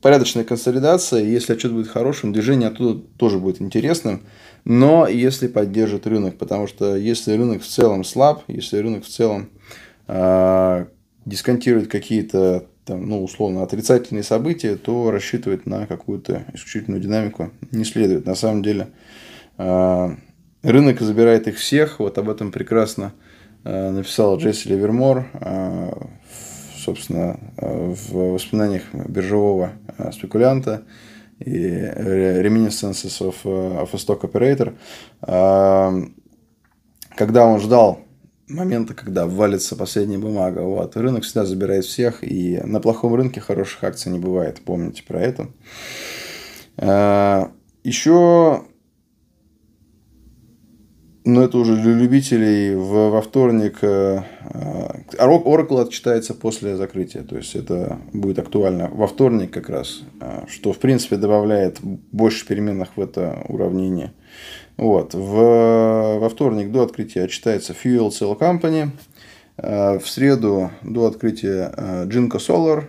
порядочная 0.02 0.46
консолидация, 0.46 1.24
если 1.24 1.54
отчет 1.54 1.74
будет 1.74 1.90
хорошим, 1.90 2.32
движение 2.32 2.70
оттуда 2.70 3.02
тоже 3.18 3.38
будет 3.38 3.62
интересным, 3.62 4.24
но 4.64 5.10
если 5.10 5.48
поддержит 5.48 6.08
рынок, 6.08 6.38
потому 6.38 6.68
что 6.68 6.96
если 6.96 7.34
рынок 7.34 7.64
в 7.64 7.68
целом 7.68 8.06
слаб, 8.06 8.44
если 8.48 8.78
рынок 8.78 9.04
в 9.04 9.10
целом 9.10 9.50
дисконтировать 11.26 11.90
какие-то 11.90 12.66
там, 12.86 13.10
ну, 13.10 13.24
условно, 13.24 13.64
отрицательные 13.64 14.24
события, 14.24 14.76
то 14.76 15.10
рассчитывать 15.10 15.66
на 15.66 15.88
какую-то 15.88 16.46
исключительную 16.54 17.02
динамику 17.02 17.52
не 17.72 17.84
следует. 17.84 18.26
На 18.26 18.36
самом 18.36 18.62
деле, 18.62 18.90
а, 19.58 20.16
рынок 20.62 21.02
забирает 21.02 21.48
их 21.48 21.58
всех. 21.58 22.00
Вот 22.00 22.18
об 22.20 22.30
этом 22.30 22.52
прекрасно 22.52 23.14
а, 23.64 23.92
написал 23.92 24.38
Джесси 24.38 24.70
Ливермор, 24.70 25.28
а, 25.34 26.08
собственно, 26.78 27.40
в 27.58 28.34
воспоминаниях 28.34 28.84
биржевого 28.94 29.72
спекулянта 30.12 30.84
и 31.40 31.50
Reminiscences 31.50 33.20
of, 33.22 33.36
of 33.44 33.90
a 33.92 33.98
Stock 33.98 34.22
Operator. 34.22 34.76
Когда 37.16 37.46
он 37.46 37.60
ждал 37.60 38.05
момента, 38.48 38.94
когда 38.94 39.28
валится 39.28 39.76
последняя 39.76 40.18
бумага. 40.18 40.60
Вот. 40.60 40.96
Рынок 40.98 41.24
всегда 41.24 41.46
забирает 41.46 41.86
всех, 41.86 42.24
и 42.24 42.60
на 42.64 42.80
плохом 42.80 43.16
рынке 43.16 43.42
хороших 43.42 43.84
акций 43.84 44.12
не 44.12 44.20
бывает. 44.20 44.62
Помните 44.64 45.04
про 45.04 45.22
это. 45.22 45.50
А, 46.78 47.52
Еще, 47.84 48.64
ну 51.26 51.42
это 51.42 51.58
уже 51.58 51.76
для 51.76 51.94
любителей, 51.94 52.76
в, 52.76 53.10
во 53.10 53.22
вторник 53.22 53.80
э, 53.82 54.22
Oracle 55.18 55.82
отчитается 55.82 56.34
после 56.36 56.78
закрытия. 56.78 57.24
То 57.24 57.36
есть 57.36 57.56
это 57.56 58.00
будет 58.14 58.40
актуально 58.40 58.90
во 58.94 59.08
вторник 59.08 59.52
как 59.52 59.70
раз, 59.70 60.04
э, 60.22 60.46
что 60.48 60.72
в 60.72 60.78
принципе 60.78 61.18
добавляет 61.18 61.80
больше 61.82 62.46
переменных 62.48 62.96
в 62.96 63.02
это 63.02 63.44
уравнение. 63.50 64.14
Вот. 64.78 65.14
В, 65.14 66.20
во 66.20 66.30
вторник 66.30 66.72
до 66.72 66.84
открытия 66.84 67.24
отчитается 67.24 67.74
Fuel 67.74 68.10
Cell 68.10 68.38
Company. 68.38 68.92
Э, 69.58 69.98
в 69.98 70.08
среду 70.08 70.72
до 70.84 71.08
открытия 71.08 71.74
Jinko 72.06 72.36
э, 72.36 72.40
Solar. 72.40 72.84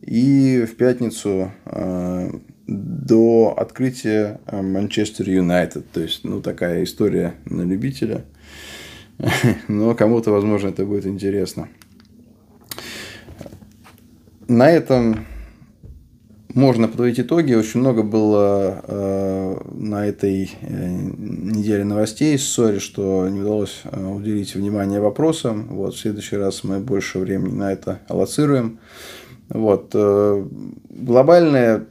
И 0.00 0.64
в 0.64 0.76
пятницу 0.76 1.52
э, 1.66 2.30
до 2.70 3.52
открытия 3.56 4.40
Манчестер 4.50 5.28
Юнайтед. 5.28 5.90
То 5.90 6.00
есть, 6.00 6.24
ну, 6.24 6.40
такая 6.40 6.84
история 6.84 7.34
на 7.44 7.62
любителя. 7.62 8.24
Но 9.68 9.94
кому-то, 9.94 10.30
возможно, 10.30 10.68
это 10.68 10.86
будет 10.86 11.06
интересно. 11.06 11.68
На 14.46 14.70
этом 14.70 15.26
можно 16.54 16.88
подводить 16.88 17.20
итоги. 17.20 17.54
Очень 17.54 17.80
много 17.80 18.02
было 18.02 18.82
э, 18.86 19.56
на 19.74 20.06
этой 20.06 20.50
э, 20.60 20.88
неделе 20.88 21.84
новостей. 21.84 22.38
Сори, 22.38 22.78
что 22.78 23.28
не 23.28 23.40
удалось 23.40 23.82
э, 23.84 24.04
уделить 24.04 24.54
внимание 24.54 25.00
вопросам. 25.00 25.68
Вот, 25.70 25.94
в 25.94 25.98
следующий 25.98 26.36
раз 26.36 26.64
мы 26.64 26.80
больше 26.80 27.18
времени 27.18 27.54
на 27.54 27.72
это 27.72 28.00
аллоцируем. 28.08 28.78
Вот, 29.48 29.90
э, 29.94 30.46
глобальное 30.88 31.86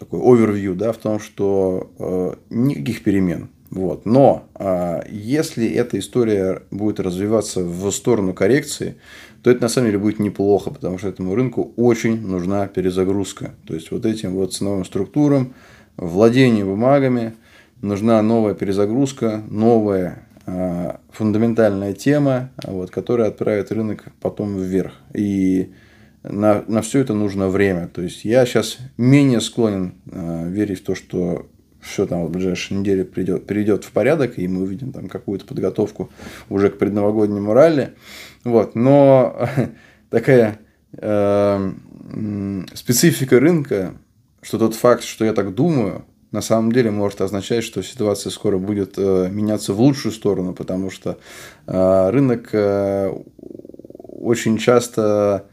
такой 0.00 0.20
овервью 0.20 0.74
да, 0.74 0.92
в 0.92 0.96
том, 0.96 1.20
что 1.20 1.90
э, 1.98 2.34
никаких 2.50 3.04
перемен. 3.04 3.50
Вот. 3.70 4.04
Но 4.04 4.48
э, 4.58 5.02
если 5.10 5.68
эта 5.68 5.98
история 5.98 6.62
будет 6.72 6.98
развиваться 6.98 7.62
в 7.62 7.90
сторону 7.92 8.34
коррекции, 8.34 8.96
то 9.42 9.50
это 9.50 9.62
на 9.62 9.68
самом 9.68 9.88
деле 9.88 9.98
будет 9.98 10.18
неплохо, 10.18 10.70
потому 10.70 10.98
что 10.98 11.08
этому 11.08 11.34
рынку 11.34 11.72
очень 11.76 12.20
нужна 12.26 12.66
перезагрузка. 12.66 13.52
То 13.66 13.74
есть 13.74 13.90
вот 13.90 14.04
этим 14.06 14.32
вот 14.32 14.52
ценовым 14.52 14.84
структурам, 14.84 15.54
владение 15.96 16.64
бумагами, 16.64 17.34
нужна 17.80 18.20
новая 18.22 18.54
перезагрузка, 18.54 19.42
новая 19.48 20.26
а, 20.46 21.00
фундаментальная 21.10 21.92
тема, 21.92 22.50
вот, 22.64 22.90
которая 22.90 23.28
отправит 23.28 23.70
рынок 23.70 24.06
потом 24.20 24.58
вверх. 24.58 24.94
И 25.14 25.70
на, 26.22 26.64
на 26.66 26.82
все 26.82 27.00
это 27.00 27.14
нужно 27.14 27.48
время. 27.48 27.88
То 27.88 28.02
есть 28.02 28.24
я 28.24 28.44
сейчас 28.46 28.78
менее 28.96 29.40
склонен 29.40 29.94
э, 30.10 30.48
верить 30.48 30.80
в 30.80 30.84
то, 30.84 30.94
что 30.94 31.46
все 31.80 32.06
там 32.06 32.26
в 32.26 32.30
ближайшие 32.30 32.78
недели 32.78 33.02
придет, 33.02 33.46
перейдет 33.46 33.84
в 33.84 33.92
порядок, 33.92 34.38
и 34.38 34.46
мы 34.46 34.62
увидим 34.62 34.92
там 34.92 35.08
какую-то 35.08 35.46
подготовку 35.46 36.10
уже 36.48 36.68
к 36.68 36.78
предновогоднему 36.78 37.54
ралли. 37.54 37.94
Вот. 38.44 38.74
Но 38.74 39.48
такая 40.10 40.58
э, 40.92 41.72
специфика 42.74 43.40
рынка, 43.40 43.94
что 44.42 44.58
тот 44.58 44.74
факт, 44.74 45.04
что 45.04 45.24
я 45.24 45.32
так 45.32 45.54
думаю, 45.54 46.04
на 46.32 46.42
самом 46.42 46.70
деле 46.70 46.90
может 46.90 47.20
означать, 47.20 47.64
что 47.64 47.82
ситуация 47.82 48.30
скоро 48.30 48.58
будет 48.58 48.94
э, 48.98 49.28
меняться 49.30 49.72
в 49.72 49.80
лучшую 49.80 50.12
сторону, 50.12 50.52
потому 50.52 50.90
что 50.90 51.18
э, 51.66 52.10
рынок 52.10 52.50
э, 52.52 53.12
очень 54.20 54.58
часто 54.58 55.46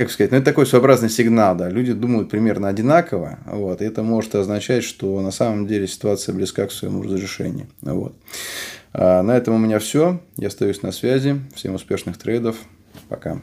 как 0.00 0.10
сказать, 0.10 0.30
ну, 0.30 0.38
это 0.38 0.46
такой 0.46 0.64
своеобразный 0.64 1.10
сигнал, 1.10 1.54
да, 1.54 1.68
люди 1.68 1.92
думают 1.92 2.30
примерно 2.30 2.68
одинаково, 2.68 3.38
вот, 3.44 3.82
и 3.82 3.84
это 3.84 4.02
может 4.02 4.34
означать, 4.34 4.82
что 4.82 5.20
на 5.20 5.30
самом 5.30 5.66
деле 5.66 5.86
ситуация 5.86 6.34
близка 6.34 6.66
к 6.66 6.72
своему 6.72 7.02
разрешению, 7.02 7.66
вот. 7.82 8.14
А 8.94 9.22
на 9.22 9.36
этом 9.36 9.56
у 9.56 9.58
меня 9.58 9.78
все, 9.78 10.18
я 10.38 10.48
остаюсь 10.48 10.80
на 10.80 10.90
связи, 10.90 11.38
всем 11.54 11.74
успешных 11.74 12.16
трейдов, 12.16 12.56
пока. 13.10 13.42